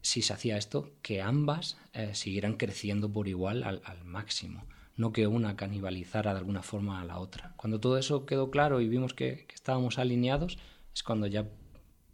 [0.00, 4.64] si se hacía esto, que ambas eh, siguieran creciendo por igual al, al máximo
[5.00, 7.54] no que una canibalizara de alguna forma a la otra.
[7.56, 10.58] Cuando todo eso quedó claro y vimos que, estábamos alineados,
[10.94, 11.48] es cuando ya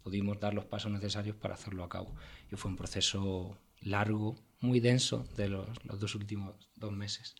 [0.03, 2.15] pudimos dar los pasos necesarios para hacerlo a cabo.
[2.49, 5.67] Y fue un proceso largo, muy denso de los,
[5.99, 7.35] dos últimos dos meses.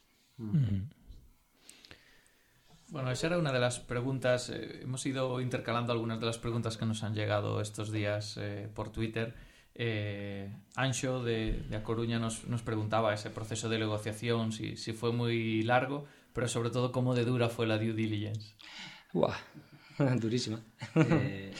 [2.89, 4.49] Bueno, esa era una de las preguntas.
[4.49, 8.69] Eh, hemos ido intercalando algunas de las preguntas que nos han llegado estos días eh,
[8.73, 9.35] por Twitter
[9.79, 16.05] eh, Ancho de, A Coruña nos, preguntaba ese proceso de negociación, si, fue muy largo,
[16.33, 18.55] pero sobre todo cómo de dura fue la due diligence.
[20.19, 20.59] durísima.
[20.95, 21.53] Eh,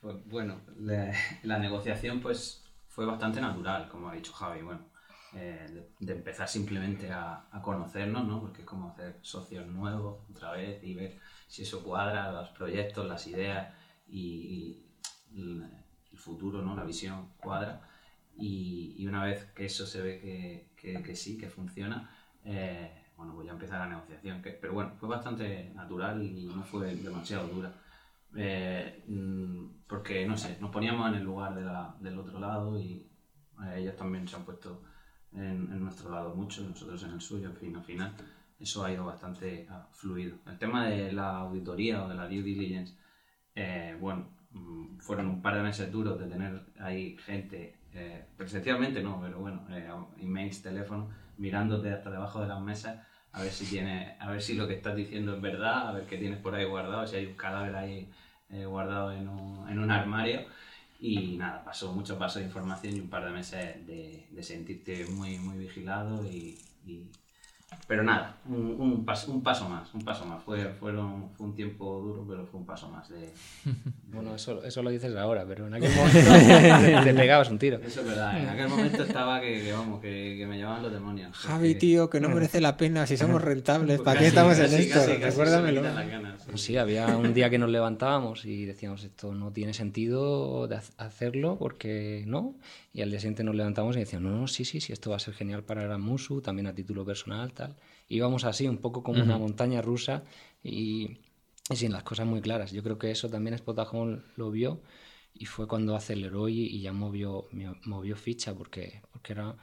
[0.00, 4.91] pues, bueno, la, negociación pues fue bastante natural, como ha dicho Javi, bueno,
[5.34, 8.40] eh, de, empezar simplemente a, conocernos, ¿no?
[8.40, 11.18] Porque es como hacer socios nuevos otra vez y ver
[11.48, 13.72] si eso cuadra, los proyectos, las ideas
[14.08, 14.84] y,
[15.34, 15.68] el,
[16.14, 16.76] futuro, ¿no?
[16.76, 17.88] La visión cuadra.
[18.36, 20.20] Y, una vez que eso se ve
[20.76, 22.10] que, que, sí, que funciona,
[22.44, 24.42] eh, bueno, pues ya empieza la negociación.
[24.42, 27.72] pero bueno, fue bastante natural y no fue demasiado dura.
[28.36, 32.78] Eh, mm, porque, no sé, nos poníamos en el lugar de la, del otro lado
[32.78, 33.06] y
[33.76, 34.82] ellos también se han puesto
[35.34, 38.12] en, nuestro lado mucho, nosotros en el suyo, en fin, al final
[38.58, 40.36] eso ha ido bastante ah, fluido.
[40.46, 42.94] El tema de la auditoría o de la due diligence,
[43.54, 49.02] eh, bueno, mm, fueron un par de meses duros de tener ahí gente, eh, presencialmente
[49.02, 53.00] no, pero bueno, eh, emails, teléfono, mirándote hasta debajo de las mesas
[53.32, 56.06] a ver si tiene, a ver si lo que estás diciendo es verdad, a ver
[56.06, 58.10] qué tienes por ahí guardado, si hay un cadáver ahí
[58.66, 60.42] guardado en un, en un armario
[61.02, 65.06] y nada, pasó mucho paso de información y un par de meses de, de sentirte
[65.06, 67.10] muy, muy vigilado y, y
[67.86, 70.42] pero nada, un, un, paso, un, paso, más, un paso más.
[70.42, 73.08] Fue, fueron, fue un tiempo duro, pero fue un paso más.
[73.08, 73.30] De,
[74.12, 77.80] Bueno, eso, eso lo dices ahora, pero en aquel momento te, pegabas un tiro.
[77.84, 80.92] Eso es verdad, en aquel momento estaba que, que vamos, que, que, me llevaban los
[80.92, 81.36] demonios.
[81.36, 84.00] Javi, tío, que no merece la pena si somos rentables.
[84.00, 85.00] ¿Para qué estamos en esto?
[85.06, 85.82] Recuérdamelo.
[86.54, 91.56] sí, había un día que nos levantábamos y decíamos, esto no tiene sentido de hacerlo
[91.58, 92.54] porque no.
[92.94, 95.16] Y al día siguiente nos levantamos y decíamos, no, no, sí, sí, sí, esto va
[95.16, 97.76] a ser genial para Musu, también a título personal, tal.
[98.08, 100.22] Íbamos así, un poco como una montaña rusa
[100.62, 101.18] y,
[101.70, 102.72] sin las cosas muy claras.
[102.72, 104.82] Yo creo que eso también Spotajón lo vio
[105.34, 107.48] y fue cuando aceleró y, ya movió,
[107.84, 109.56] movió ficha porque, porque era...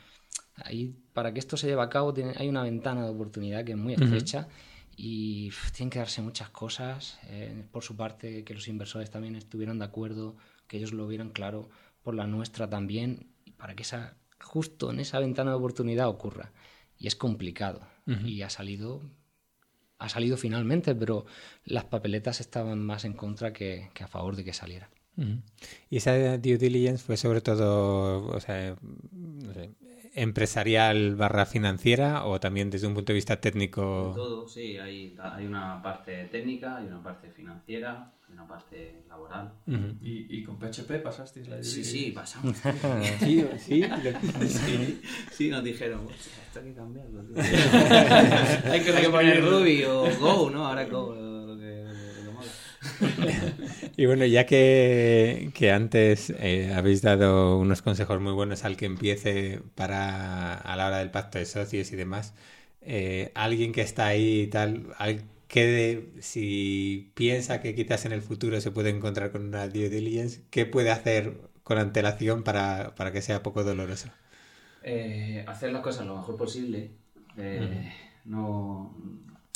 [0.55, 3.71] Ahí, para que esto se lleve a cabo tiene, hay una ventana de oportunidad que
[3.71, 4.49] es muy estrecha
[4.97, 7.17] y tienen que darse muchas cosas.
[7.27, 10.35] Eh, por su parte, que los inversores también estuvieran de acuerdo,
[10.67, 11.69] que ellos lo vieran claro
[12.03, 16.51] por la nuestra también, para que esa, justo en esa ventana de oportunidad ocurra.
[16.99, 17.81] Y es complicado.
[18.25, 19.01] Y ha salido,
[19.99, 21.25] ha salido finalmente, pero
[21.63, 24.89] las papeletas estaban más en contra que, a favor de que saliera.
[25.89, 28.75] Y esa due diligence fue sobre todo, o sea,
[30.13, 34.13] empresarial barra financiera o también desde un punto de vista técnico.
[34.15, 39.51] todo, sí, hay, hay una parte técnica, hay una parte financiera, una parte laboral.
[40.01, 42.57] ¿Y, ¿Y, con PHP pasasteis la Sí, sí, pasamos.
[43.19, 43.83] sí, sí,
[44.47, 45.01] sí,
[45.31, 47.23] sí, nos dijeron, esto hay que cambiarlo.
[48.71, 50.67] hay, que, poner Ruby o Go, ¿no?
[50.67, 51.13] Ahora Go,
[53.97, 58.85] y bueno, ya que, que antes eh, habéis dado unos consejos muy buenos al que
[58.85, 62.33] empiece para a la hora del pacto de socios y demás,
[62.81, 64.95] eh, alguien que está ahí y tal,
[65.47, 70.41] que si piensa que quizás en el futuro se puede encontrar con una due diligence,
[70.49, 74.09] ¿qué puede hacer con antelación para, para que sea poco doloroso?
[74.81, 76.91] Eh, hacer las cosas lo mejor posible,
[78.25, 78.93] no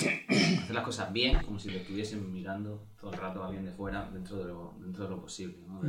[0.08, 3.72] hacer las cosas bien, como si lo estuviesen mirando todo el rato a alguien de
[3.72, 5.82] fuera dentro de lo, dentro de lo posible, ¿no?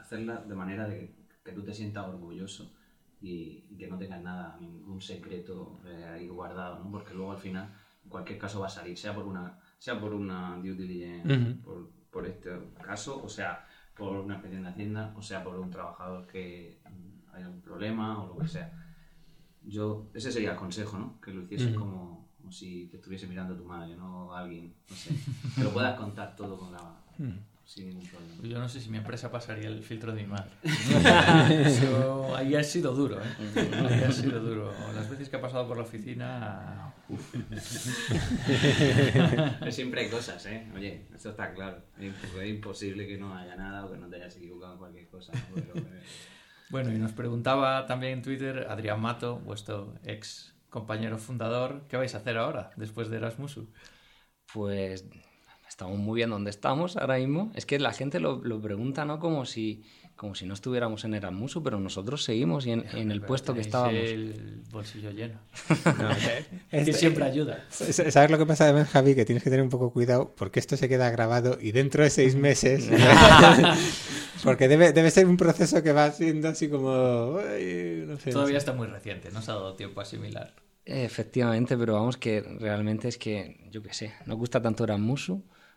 [0.00, 2.72] hacerlas de manera de que, tú te sientas orgulloso
[3.20, 6.90] y, que no tengas nada, ningún secreto eh, ahí guardado, ¿no?
[6.90, 7.72] porque luego al final
[8.04, 11.90] en cualquier caso va a salir, sea por una, sea por una due diligence, por,
[12.10, 12.50] por, este
[12.82, 16.80] caso, o sea, por una expedición de Hacienda, o sea, por un trabajador que
[17.32, 18.72] haya un problema o lo que sea.
[19.62, 21.20] Yo, ese sería el consejo, ¿no?
[21.20, 22.19] Que lo hiciese como,
[22.50, 24.34] como, si te estuviese mirando tu madre, ¿no?
[24.34, 25.14] Alguien, no sé.
[25.54, 26.96] Que lo puedas contar todo con la,
[28.42, 30.50] yo no sé si mi empresa pasaría el filtro de mi madre.
[32.36, 33.26] ahí ha sido duro, ¿eh?
[33.54, 34.74] Ahí ha sido duro.
[34.92, 36.92] Las veces que ha pasado por la oficina...
[39.70, 40.66] Siempre hay cosas, ¿eh?
[40.74, 41.80] Oye, eso está claro.
[42.00, 45.32] Es imposible que no haya nada o que no te hayas equivocado en cualquier cosa.
[46.70, 52.14] Bueno, y nos preguntaba también en Twitter Adrián Mato, vuestro ex compañero fundador, ¿qué vais
[52.14, 53.68] a hacer ahora, después de Erasmusu?
[54.52, 55.04] Pues
[55.68, 57.52] estamos muy bien donde estamos ahora mismo.
[57.54, 59.18] Es que la gente lo, lo pregunta, ¿no?
[59.18, 59.84] Como si,
[60.16, 63.60] como si no estuviéramos en Erasmus, pero nosotros seguimos y en, en el puesto que
[63.60, 63.94] estábamos.
[63.94, 65.38] el bolsillo lleno.
[66.70, 67.64] que siempre ayuda.
[67.70, 69.14] ¿Sabes lo que pasa además, Javi?
[69.14, 72.10] Que tienes que tener un poco cuidado porque esto se queda grabado y dentro de
[72.10, 72.88] seis meses...
[74.44, 77.38] porque debe, debe ser un proceso que va siendo así como...
[78.32, 80.54] Todavía está muy reciente, no se ha dado tiempo a asimilar.
[80.84, 85.32] Efectivamente, pero vamos que realmente es que, yo qué sé, nos gusta tanto Erasmus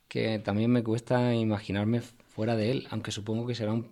[0.07, 3.91] que también me cuesta imaginarme fuera de él, aunque supongo que será un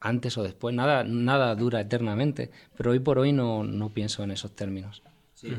[0.00, 0.74] antes o después.
[0.74, 5.02] Nada, nada dura eternamente, pero hoy por hoy no, no pienso en esos términos.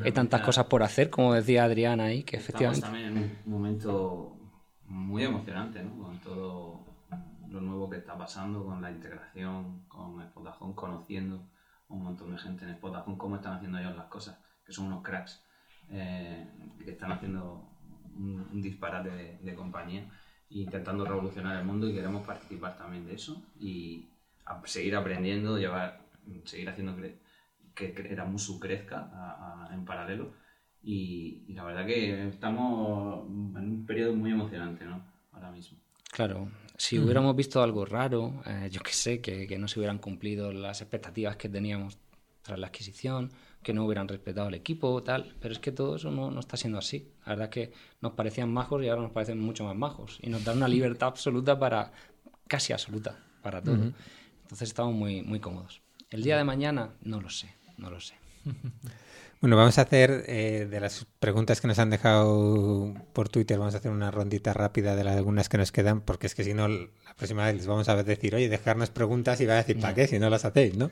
[0.04, 2.86] Hay tantas cosas por hacer, como decía Adrián ahí, que efectivamente...
[2.86, 4.36] Estamos también en un momento
[4.86, 6.04] muy emocionante, ¿no?
[6.04, 6.87] Con todo
[7.52, 11.48] lo nuevo que está pasando con la integración con Vodafone, conociendo
[11.89, 15.04] un montón de gente en Vodafone, cómo están haciendo ellos las cosas, que son unos
[15.04, 15.43] cracks,
[15.89, 16.45] eh,
[16.84, 17.70] que están haciendo
[18.16, 20.02] un, disparate de, compañía
[20.50, 24.10] e intentando revolucionar el mundo y queremos participar también de eso y
[24.66, 26.02] seguir aprendiendo, llevar,
[26.45, 27.20] seguir haciendo que,
[27.76, 30.34] que Eramusu crezca en paralelo
[30.84, 35.02] y, la verdad que estamos en un periodo muy emocionante ¿no?
[35.34, 35.78] ahora mismo.
[36.12, 39.97] Claro, si hubiéramos visto algo raro, eh, yo que sé, que, que, no se hubieran
[39.97, 41.97] cumplido las expectativas que teníamos
[42.43, 43.32] tras la adquisición,
[43.63, 46.55] que no hubieran respetado el equipo, tal, pero es que todo eso no, no, está
[46.55, 47.11] siendo así.
[47.25, 50.30] La verdad es que nos parecían majos y ahora nos parecen mucho más majos y
[50.30, 51.91] nos dan una libertad absoluta para,
[52.47, 53.91] casi absoluta, para todo.
[54.43, 55.82] Entonces estamos muy, muy cómodos.
[56.09, 58.15] El día de mañana, no lo sé, no lo sé.
[59.40, 63.76] Bueno, vamos a hacer eh, de las preguntas que nos han dejado por Twitter, vamos
[63.76, 66.56] a hacer una rondita rápida de las algunas que nos quedan, porque es que si
[66.56, 69.80] no, la próxima vez les vamos a decir, oye, dejarnos preguntas y va a decir,
[69.80, 70.08] ¿para qué?
[70.08, 70.90] Si no las hacéis, ¿no?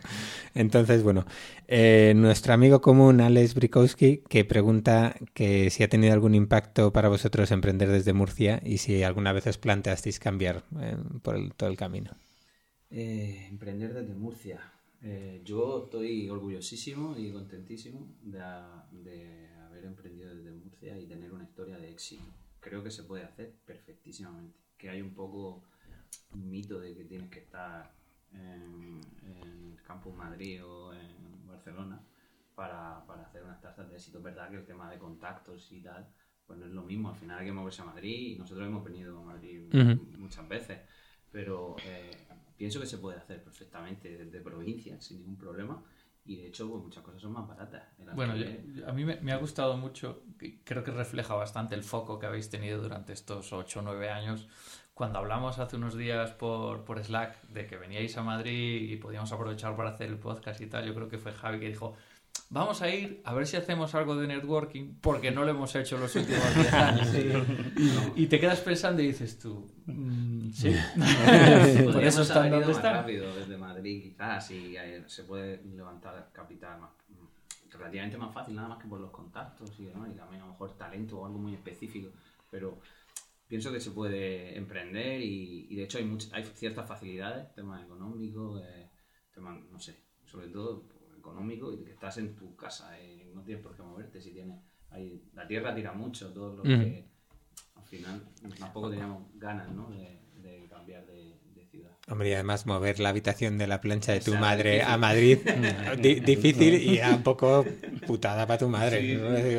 [0.53, 1.25] Entonces, bueno,
[1.67, 7.09] eh, nuestro amigo común, Alex Brikowski, que pregunta que si ha tenido algún impacto para
[7.09, 11.77] vosotros emprender desde Murcia y si alguna vez os planteasteis cambiar eh, por todo el
[11.77, 12.11] camino.
[12.91, 14.74] emprender desde Murcia.
[15.07, 21.77] Eh, yo estoy orgullosísimo y contentísimo de, haber emprendido desde Murcia y tener una historia
[21.77, 22.23] de éxito.
[22.59, 24.57] Creo que se puede hacer perfectísimamente.
[24.75, 25.61] Que hay un poco
[26.33, 27.93] un mito de que tienes que estar
[28.33, 32.01] en, el Campus Madrid o en Barcelona
[32.55, 34.17] para, hacer unas tasas de éxito.
[34.17, 36.09] Es verdad que el tema de contactos y tal,
[36.47, 37.09] pues no es lo mismo.
[37.09, 39.71] Al final hay que moverse a Madrid y nosotros hemos venido a Madrid
[40.17, 40.79] muchas veces.
[41.31, 42.09] Pero eh,
[42.57, 45.83] pienso que se puede hacer perfectamente desde provincia, sin ningún problema.
[46.27, 47.83] Y de hecho, pues, muchas cosas son más baratas.
[48.15, 48.33] Bueno,
[48.87, 50.23] a mí me, ha gustado mucho,
[50.63, 54.47] creo que refleja bastante el foco que habéis tenido durante estos 8 o 9 años.
[54.95, 59.31] Cuando hablamos hace unos días por, por Slack de que veníais a Madrid y podíamos
[59.31, 61.95] aprovechar para hacer el podcast y tal, yo creo que fue Javi que dijo,
[62.49, 65.97] vamos a ir a ver si hacemos algo de networking porque no lo hemos hecho
[65.97, 67.07] los últimos 10 años.
[68.15, 70.69] Y, te quedas pensando y dices tú, mm, sí.
[71.91, 72.93] Por eso está donde está.
[72.93, 74.75] rápido desde Madrid quizás y
[75.07, 76.91] se puede levantar capital más,
[77.71, 80.51] relativamente más fácil, nada más que por los contactos y demás, y también a lo
[80.51, 82.09] mejor talento o algo muy específico,
[82.49, 82.79] pero
[83.47, 88.89] pienso que se puede emprender y, de hecho hay, hay ciertas facilidades, temas económicos, eh,
[89.33, 90.87] temas, no sé, sobre todo
[91.25, 94.21] económico y que estás en tu casa, eh, no tienes por qué moverte.
[94.21, 94.57] Si tienes,
[94.91, 97.07] ahí, la tierra tira mucho, todo lo que
[97.75, 98.23] al final
[98.59, 99.89] tampoco teníamos ganas ¿no?
[99.89, 100.19] de,
[100.69, 101.35] cambiar de,
[101.71, 101.91] ciudad.
[102.07, 105.39] Hombre, y además mover la habitación de la plancha de tu madre a Madrid,
[105.99, 107.65] difícil y un poco
[108.05, 108.99] putada para tu madre.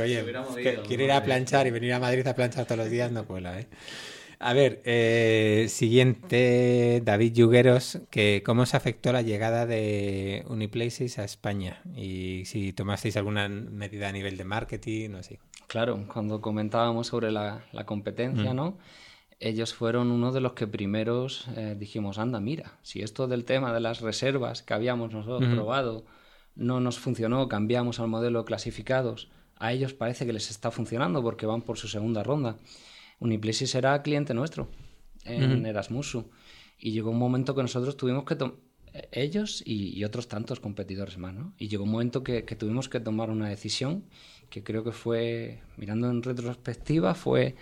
[0.00, 0.24] Oye,
[0.86, 3.58] quiero ir a planchar y venir a Madrid a planchar todos los días, no cuela,
[3.58, 3.66] ¿eh?
[4.38, 11.24] A ver, eh, siguiente, David Yugueros, que ¿cómo os afectó la llegada de Uniplaces a
[11.24, 11.80] España?
[11.96, 15.38] Y si tomasteis alguna medida a nivel de marketing o así.
[15.66, 18.56] Claro, cuando comentábamos sobre la, competencia, mm.
[18.56, 18.78] ¿no?
[19.40, 23.72] Ellos fueron uno de los que primeros eh, dijimos, anda, mira, si esto del tema
[23.72, 26.04] de las reservas que habíamos nosotros probado
[26.54, 29.28] no nos funcionó, cambiamos al modelo de clasificados,
[29.58, 32.56] a ellos parece que les está funcionando porque van por su segunda ronda.
[33.18, 34.68] Uniplaces era cliente nuestro
[35.24, 36.30] en Erasmusu.
[36.78, 38.36] Y llegó un momento que nosotros tuvimos que
[39.12, 41.54] ellos y, otros tantos competidores más, ¿no?
[41.58, 44.04] Y llegó un momento que, tuvimos que tomar una decisión
[44.50, 47.56] que creo que fue, mirando en retrospectiva, fue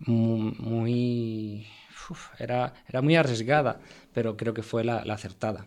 [0.00, 1.66] muy...
[2.38, 3.80] era, era muy arriesgada,
[4.12, 5.66] pero creo que fue la, acertada,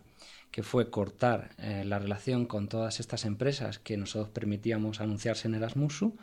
[0.52, 5.56] que fue cortar eh, la relación con todas estas empresas que nosotros permitíamos anunciarse en
[5.56, 6.18] Erasmusu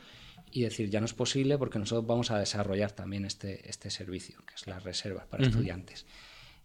[0.54, 4.38] y decir, ya no es posible porque nosotros vamos a desarrollar también este, este servicio,
[4.46, 6.06] que es las reservas para estudiantes.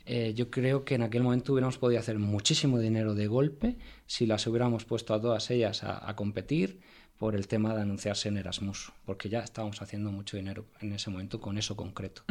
[0.06, 4.28] Eh, yo creo que en aquel momento hubiéramos podido hacer muchísimo dinero de golpe si
[4.28, 6.80] las hubiéramos puesto a todas ellas a, competir
[7.18, 11.10] por el tema de anunciarse en Erasmus, porque ya estábamos haciendo mucho dinero en ese
[11.10, 12.22] momento con eso concreto.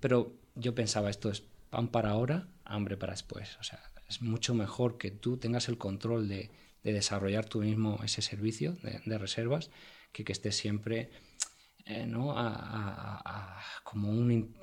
[0.00, 3.56] Pero yo pensaba, esto es pan para ahora, hambre para después.
[3.60, 6.50] O sea, es mucho mejor que tú tengas el control de,
[6.82, 9.70] de desarrollar tú mismo ese servicio de, de reservas
[10.12, 11.10] que, que esté siempre
[11.88, 12.34] eh, ¿no?
[13.82, 14.54] como un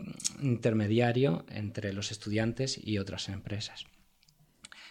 [0.42, 3.86] intermediario entre los estudiantes y otras empresas.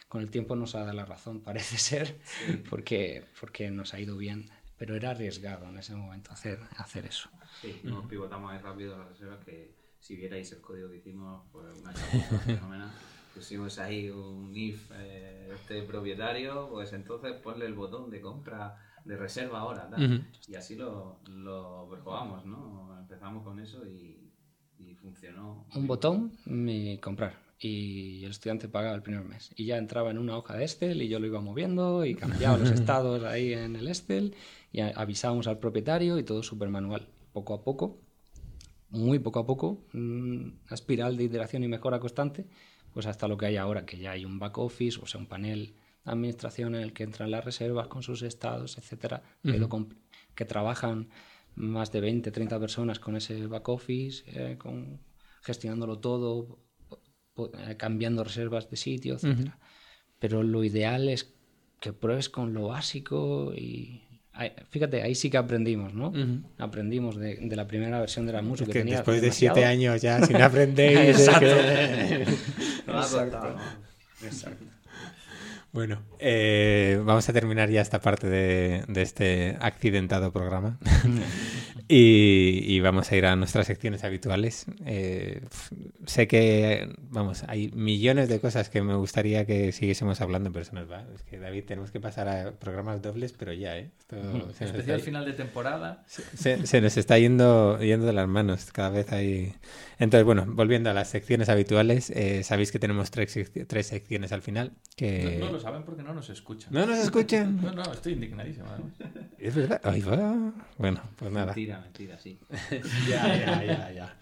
[0.09, 2.19] Con el tiempo nos ha dado la razón, parece ser,
[2.69, 7.31] porque, porque nos ha ido bien, pero era arriesgado en ese momento hacer, hacer eso.
[7.61, 11.47] Sí, nos pivotamos ahí rápido a las reservas que si vierais el código que hicimos,
[11.53, 11.93] pues una
[12.45, 12.91] fenomenal.
[13.33, 19.17] Pusimos ahí un if eh, este propietario, pues entonces ponle el botón de compra de
[19.17, 19.89] reserva ahora,
[20.49, 21.89] y así lo, lo
[22.45, 22.99] ¿no?
[22.99, 24.21] Empezamos con eso y,
[25.01, 25.67] funcionó.
[25.75, 27.35] Un botón, mi comprar.
[27.59, 29.53] y el estudiante pagaba el primer mes.
[29.55, 32.57] Y ya entraba en una hoja de Excel y yo lo iba moviendo y cambiaba
[32.57, 34.35] los estados ahí en el Excel
[34.73, 37.07] y avisábamos al propietario y todo súper manual.
[37.35, 38.01] Poco a poco,
[38.89, 42.47] muy poco a poco, una espiral de iteración y mejora constante,
[42.95, 45.27] pues hasta lo que hay ahora, que ya hay un back office, o sea, un
[45.27, 45.75] panel
[46.05, 49.23] administración en el que entran las reservas con sus estados, etcétera,
[50.35, 51.09] que, trabajan
[51.55, 55.01] más de 20, 30 personas con ese back office, eh, con,
[55.43, 56.59] gestionándolo todo,
[57.59, 59.51] eh, cambiando reservas de sitio, etc.
[60.19, 61.35] Pero lo ideal es
[61.81, 64.03] que pruebes con lo básico y...
[64.71, 66.13] Fíjate, ahí sí que aprendimos, ¿no?
[66.59, 70.37] Aprendimos de, la primera versión de la música que, Después de siete años ya sin
[70.43, 71.11] aprender.
[71.11, 71.47] Exacto.
[74.25, 74.67] Exacto.
[75.75, 80.79] Bueno, eh, vamos a terminar ya esta parte de, este accidentado programa
[81.89, 84.67] y, vamos a ir a nuestras secciones habituales.
[84.87, 85.43] Eh,
[86.07, 90.75] sé que, vamos, hay millones de cosas que me gustaría que siguiésemos hablando, pero eso
[90.75, 91.05] nos va.
[91.15, 93.91] Es que, David, tenemos que pasar a programas dobles, pero ya, ¿eh?
[94.61, 96.05] Especial final de temporada.
[96.07, 98.73] Se, se, nos está yendo, yendo de las manos.
[98.73, 99.55] Cada vez hay
[99.99, 104.43] entonces, bueno, volviendo a las secciones habituales, eh, sabéis que tenemos tres, tres, secciones al
[104.43, 104.73] final.
[104.97, 105.39] Que...
[105.39, 106.73] No, lo saben porque no nos escuchan.
[106.73, 107.61] ¿No nos escuchan?
[107.63, 108.67] no, no, estoy indignadísimo.
[109.39, 109.81] Es verdad.
[109.85, 110.53] Ahí va.
[110.79, 111.47] Bueno, pues nada.
[111.47, 112.39] Mentira, mentira, sí.
[113.09, 114.17] ya, ya, ya, ya.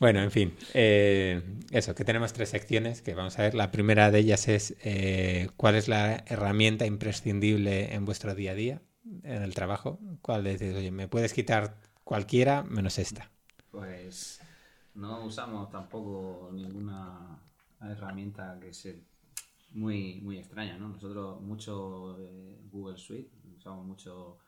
[0.00, 3.54] Bueno, en fin, eh, eso, que tenemos tres secciones que vamos a ver.
[3.54, 8.54] La primera de ellas es eh, cuál es la herramienta imprescindible en vuestro día a
[8.54, 8.82] día,
[9.22, 9.98] en el trabajo.
[10.20, 13.30] ¿Cuál decís, oye, me puedes quitar cualquiera menos esta?
[13.70, 14.40] Pues
[14.94, 17.38] no usamos tampoco ninguna
[17.80, 18.94] herramienta que sea
[19.70, 20.88] muy, muy extraña, ¿no?
[20.88, 22.18] Nosotros mucho
[22.70, 24.38] Google Suite, usamos mucho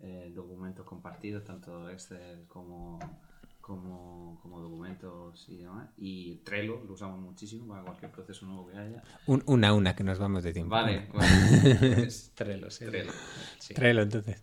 [0.00, 2.98] eh, documentos compartidos, tanto Excel como,
[3.60, 5.88] como, documentos y demás.
[5.96, 9.02] Y Trello lo usamos muchísimo para cualquier proceso nuevo que haya.
[9.26, 10.74] una a una, que nos vamos de tiempo.
[10.74, 12.84] Vale, pues, Trello, sí.
[12.86, 13.12] Trello.
[13.74, 14.42] Trello, entonces.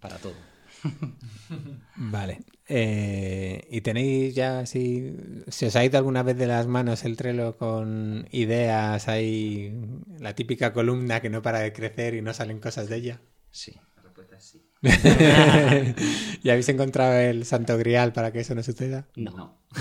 [0.00, 0.34] Para todo.
[1.96, 2.40] Vale.
[2.66, 5.16] Eh, ¿Y tenéis ya, si,
[5.48, 9.74] si os ha ido alguna vez de las manos el Trello con ideas, hay
[10.18, 13.20] la típica columna que no para de crecer y no salen cosas de ella?
[13.50, 13.74] Sí.
[13.96, 14.67] La respuesta es sí.
[16.42, 19.06] ¿Y habéis encontrado el santo grial para que eso no suceda?
[19.16, 19.58] No.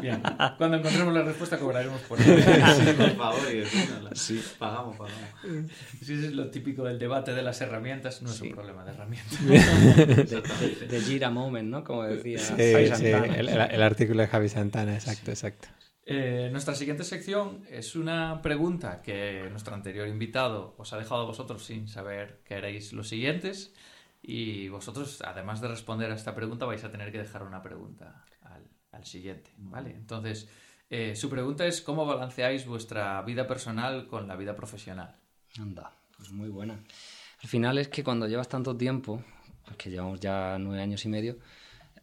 [0.00, 0.22] Bien.
[0.56, 2.30] Cuando encontremos la respuesta cobraremos por sí,
[2.96, 3.40] por favor.
[4.12, 4.42] sí.
[4.58, 5.30] Pagamos, pagamos.
[6.00, 9.38] Si es lo típico del debate de las herramientas, no es un problema de herramientas.
[10.88, 11.84] De, Gira Moment, ¿no?
[11.84, 13.34] Como decía Javi Santana.
[13.36, 15.68] El, el, artículo de Javi Santana, exacto, exacto.
[16.06, 21.24] Eh, nuestra siguiente sección es una pregunta que nuestro anterior invitado os ha dejado a
[21.24, 23.74] vosotros sin saber que erais los siguientes.
[24.20, 28.24] Y vosotros, además de responder a esta pregunta, vais a tener que dejar una pregunta
[28.92, 29.50] al, siguiente.
[29.58, 29.90] ¿vale?
[29.90, 30.48] Entonces,
[30.88, 35.16] eh, su pregunta es: ¿cómo balanceáis vuestra vida personal con la vida profesional?
[35.58, 36.74] Anda, pues muy buena.
[37.42, 39.22] Al final es que cuando llevas tanto tiempo,
[39.76, 41.36] que llevamos ya nueve años y medio,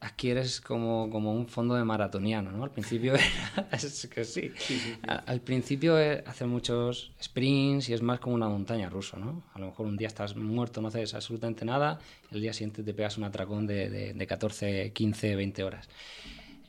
[0.02, 2.64] adquieres como, como un fondo de maratoniano, ¿no?
[2.64, 3.14] Al principio
[3.72, 4.52] es que sí.
[5.08, 9.44] Al principio es hacer muchos sprints y es más como una montaña rusa, ¿no?
[9.54, 12.00] A lo mejor un día estás muerto, no haces absolutamente nada,
[12.32, 15.88] el día siguiente te pegas un atracón de, de, de 14, 15, 20 horas.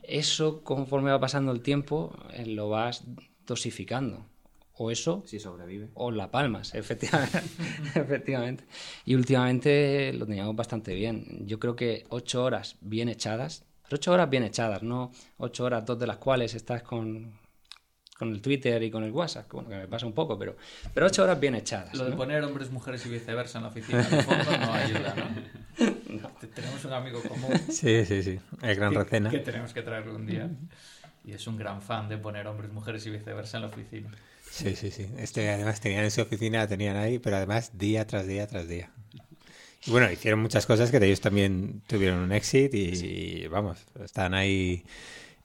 [0.03, 3.03] Eso, conforme va pasando el tiempo, eh, lo vas
[3.47, 4.25] dosificando
[4.75, 7.41] o eso si sobrevive o la palmas efectivamente
[7.95, 8.65] efectivamente
[9.05, 14.11] y últimamente lo teníamos bastante bien yo creo que ocho horas bien echadas pero ocho
[14.11, 17.41] horas bien echadas no ocho horas dos de las cuales estás con
[18.17, 20.55] con el Twitter y con el WhatsApp, como que me pasa un poco, pero,
[20.93, 21.95] pero ocho horas bien echadas.
[21.95, 25.15] Lo de poner hombres, mujeres y viceversa en la oficina, en el fondo, no ayuda,
[25.15, 26.29] ¿no?
[26.53, 27.51] Tenemos un amigo común.
[27.69, 28.39] Sí, sí, sí.
[28.61, 29.29] El gran Rocena.
[29.29, 30.49] Que tenemos que traerlo un día.
[31.25, 34.11] Y es un gran fan de poner hombres, mujeres y viceversa en la oficina.
[34.53, 35.07] Sí, sí, sí.
[35.17, 38.91] Este, además tenían en su oficina, tenían ahí, pero además día tras día tras día.
[39.87, 44.35] Y bueno, hicieron muchas cosas que de ellos también tuvieron un éxito y, vamos, están
[44.35, 44.85] ahí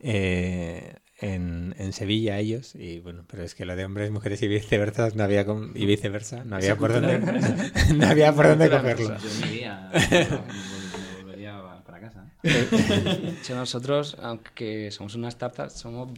[0.00, 4.48] eh, en, en, Sevilla ellos y bueno, pero es que lo de hombres, mujeres y
[4.48, 7.18] viceversa no había y viceversa, no había por dónde
[7.96, 9.16] no había por dónde cogerlo.
[9.18, 10.42] Yo
[11.22, 12.30] volvería para casa.
[13.54, 16.10] nosotros, aunque somos una startup, somos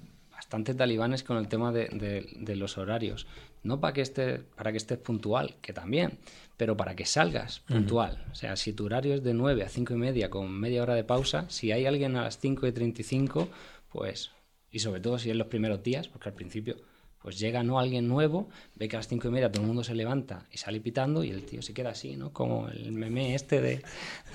[0.51, 3.29] bastante talibanes con el tema de, de, los horarios.
[3.63, 6.19] No para que, estés, para que estés puntual, que también,
[6.57, 8.19] pero para que salgas puntual.
[8.33, 10.97] O sea, si tu horario es de 9 a 5 y media con media hora
[10.97, 13.49] de pausa, si hay alguien a las 5 y 35,
[13.91, 14.33] pues,
[14.73, 16.79] y sobre todo si es los primeros días, porque al principio
[17.23, 19.85] pues llega no alguien nuevo, ve que a las cinco y media todo el mundo
[19.85, 22.33] se levanta y sale pitando y el tío se queda así, ¿no?
[22.33, 23.83] Como el meme este de,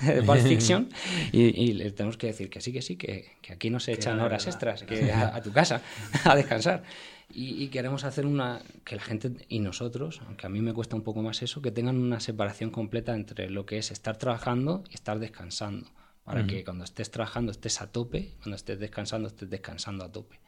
[0.02, 0.88] de Pulp Fiction
[1.32, 3.92] y, y le tenemos que decir que sí, que sí, que, que aquí no se
[3.92, 4.48] echan horas verdad.
[4.48, 5.82] extras, que a, a tu casa
[6.24, 6.84] a descansar.
[7.28, 10.94] Y, y queremos hacer una, que la gente y nosotros, aunque a mí me cuesta
[10.94, 14.84] un poco más eso, que tengan una separación completa entre lo que es estar trabajando
[14.88, 15.90] y estar descansando,
[16.22, 20.38] para que cuando estés trabajando estés a tope, cuando estés descansando estés descansando a tope.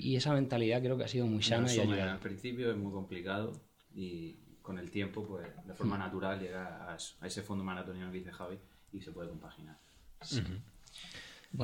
[0.00, 3.52] Y esa mentalidad creo que ha sido muy sana y al principio es muy complicado
[3.94, 8.12] y con el tiempo, pues de forma natural llega a, eso, a ese fondo maratoniano
[8.12, 8.58] que dice Javi
[8.92, 9.76] y se puede compaginar.
[10.30, 10.36] y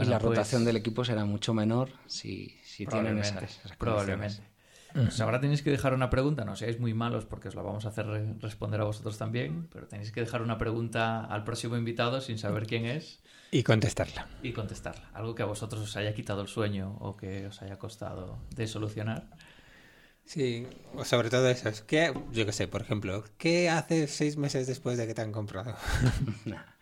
[0.05, 4.43] la pues, rotación del equipo será mucho menor si, si tienen Probablemente, esas, esas probablemente.
[4.95, 7.85] Pues ahora tenéis que dejar una pregunta, no seáis muy malos porque os la vamos
[7.85, 11.77] a hacer re- responder a vosotros también, pero tenéis que dejar una pregunta al próximo
[11.77, 13.21] invitado sin saber quién es
[13.51, 14.29] Y contestarla.
[14.43, 15.09] y contestarla.
[15.15, 18.67] Algo que a vosotros os haya quitado el sueño o que os haya costado de
[18.67, 19.29] solucionar.
[20.25, 21.69] Sí, o sobre todo eso.
[21.71, 25.23] es que, yo qué sé, por ejemplo, ¿qué haces seis meses después de que te
[25.23, 25.75] han comprado?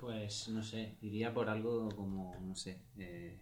[0.00, 3.38] Pues no sé, iría por algo como, no sé, eh,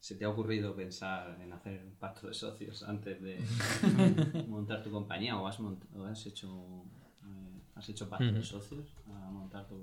[0.00, 3.38] ¿se te ha ocurrido pensar en hacer un pacto de socios antes de
[4.48, 6.84] montar tu compañía o has, mont- o has hecho
[7.22, 9.78] eh, has hecho pacto de socios a montar tu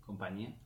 [0.00, 0.56] compañía?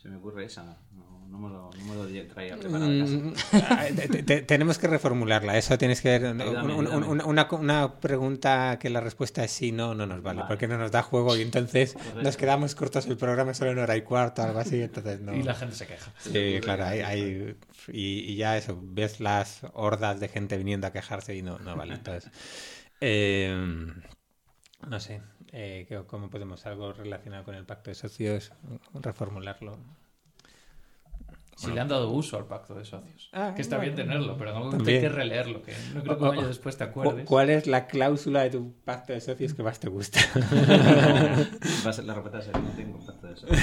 [0.00, 2.88] Se me ocurre esa, no, no me lo, no me lo traía preparado.
[2.90, 3.32] Mm,
[3.96, 5.58] te- te- tenemos que reformularla.
[5.58, 7.24] Eso tienes que un- Ayúdame, un- ayúdame.
[7.24, 10.48] una, una- pregunta que la respuesta es sí, no, no nos vale, Vale.
[10.48, 12.22] porque no nos da juego y entonces Correcto.
[12.22, 14.80] nos quedamos cortos el programa solo en hora y cuarto, algo así.
[14.80, 15.34] Entonces no.
[15.34, 16.12] Y la gente se queja.
[16.18, 17.56] Sí, claro, hay, hay-
[17.88, 21.74] y, y ya eso, ves las hordas de gente viniendo a quejarse y no, no
[21.76, 21.94] vale.
[21.94, 22.30] Entonces,
[23.00, 23.52] eh,
[24.88, 25.20] no sé,
[25.52, 28.52] eh, ¿qué- ¿cómo podemos algo relacionado con el pacto de socios
[28.94, 29.78] reformularlo?
[31.56, 33.30] Si le han dado uso al pacto de socios.
[33.32, 34.94] Ah, que está bien tenerlo, pero También.
[34.96, 37.26] hay que releerlo, que no creo que un año después te Cu- acuerdes.
[37.26, 40.20] ¿Cuál es la cláusula de tu pacto de socios que más te gusta?
[41.84, 42.14] Va a ser la
[42.52, 43.60] no tengo pacto de socios.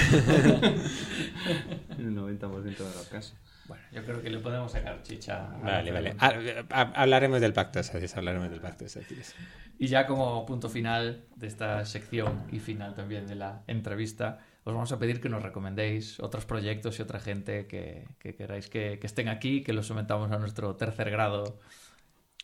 [1.98, 3.34] en el 90% de los casos.
[3.68, 5.48] Bueno, yo creo que le podemos sacar chicha.
[5.62, 6.14] Vale, vale.
[6.18, 6.34] Ha-
[6.70, 9.34] ha- hablaremos del pacto de socios, hablaremos del pacto de socios.
[9.78, 14.72] Y ya como punto final de esta sección y final también de la entrevista, os
[14.72, 18.98] vamos a pedir que nos recomendéis otros proyectos y otra gente que, que queráis que,
[18.98, 21.58] que estén aquí, que los sometamos a nuestro tercer grado.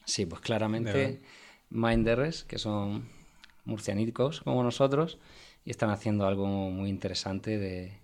[0.05, 1.23] Sí, pues claramente
[1.71, 3.09] Minderes, que son
[3.65, 5.19] murcianicos como nosotros,
[5.65, 7.99] y están haciendo algo muy interesante de,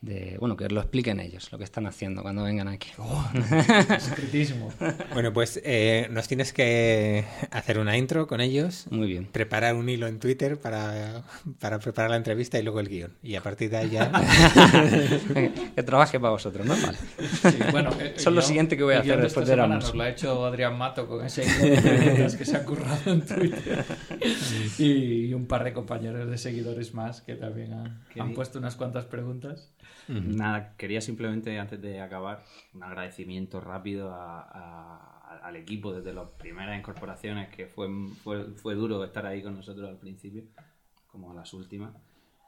[0.00, 2.90] de- bueno, que lo expliquen ellos, lo que están haciendo cuando vengan aquí.
[3.98, 4.72] Secretismo.
[5.12, 9.26] Bueno, pues eh, nos tienes que hacer una intro con ellos, Muy bien.
[9.26, 11.22] preparar un hilo en Twitter para,
[11.60, 13.12] para preparar la entrevista y luego el guion.
[13.22, 14.12] Y a partir de ahí ya...
[15.74, 16.74] que trabaje para vosotros, ¿no?
[16.76, 16.98] Vale.
[17.42, 19.84] Sí, bueno, eh, Eso es lo siguiente que voy a hacer de después de Erasmus.
[19.84, 23.12] Nos lo ha hecho Adrián Mato con ese hilo de preguntas que se ha currado
[23.12, 23.84] en Twitter.
[24.78, 29.04] Y, un par de compañeros de seguidores más que también han, han puesto unas cuantas
[29.04, 29.70] preguntas.
[30.08, 32.44] Nada, quería simplemente antes de acabar
[32.74, 37.88] un agradecimiento rápido a- a- al equipo desde las primeras incorporaciones, que fue,
[38.22, 40.44] fue, fue duro estar ahí con nosotros al principio,
[41.06, 41.92] como a las últimas.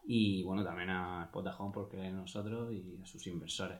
[0.06, 3.78] Y bueno, también a Spotahome por creer en nosotros y a sus inversores.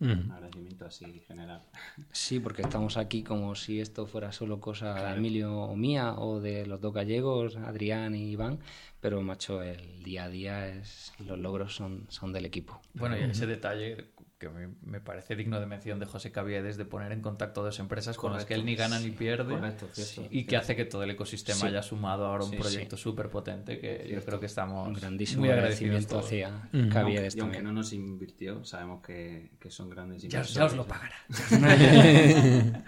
[0.00, 1.62] Un agradecimiento así general.
[2.10, 5.16] Sí, porque estamos aquí como si esto fuera solo cosa de Claro.
[5.18, 8.60] Emilio o mía o de los dos gallegos, Adrián y Iván,
[9.00, 12.80] pero macho, el día a día es los logros son, son del equipo.
[12.94, 14.10] Bueno, y ese detalle
[14.40, 17.78] que me, me parece digno de mención de José Caviedes de poner en contacto dos
[17.78, 20.26] empresas con las que él ni gana ni pierde Correcto, cierto.
[20.34, 21.66] y que hace que todo el ecosistema Sí.
[21.66, 25.40] haya sumado ahora un Sí, proyecto súper potente que yo creo que estamos Un grandísimo
[25.40, 26.24] muy agradecidos agradecimiento todos.
[26.24, 26.88] hacia Ujú.
[26.90, 30.54] Caviedes Y aunque no nos invirtió, sabemos que, que son grandes Ya, inversores.
[30.54, 31.16] ya os lo pagará.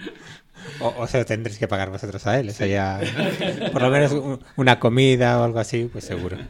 [0.81, 2.51] O, o se lo tendréis que pagar vosotros a él.
[2.53, 3.01] Ya,
[3.73, 6.37] por lo menos un- una comida o algo así, pues seguro.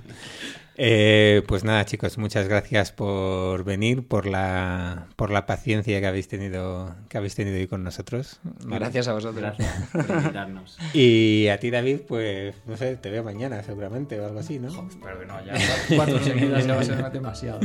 [0.84, 6.26] Eh, pues nada, chicos, muchas gracias por venir, por la, por la paciencia que habéis
[6.26, 8.40] tenido, que habéis tenido hoy con nosotros.
[8.64, 8.80] ¿vale?
[8.80, 9.40] Gracias a vosotros.
[9.40, 10.78] Gracias por invitarnos.
[10.92, 14.88] Y a ti, David, pues no sé, te veo mañana seguramente o algo así, ¿no?
[14.88, 15.54] Espero que no, ya
[15.94, 17.60] cuatro seguidas ya va a ser demasiado.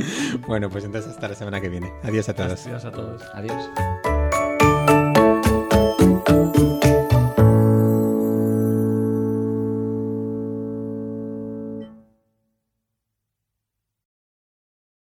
[0.46, 1.92] Bueno, pues entonces hasta la semana que viene.
[2.04, 2.50] Adiós a todos.
[2.50, 3.22] Gracias a todos.
[3.34, 4.17] Adiós.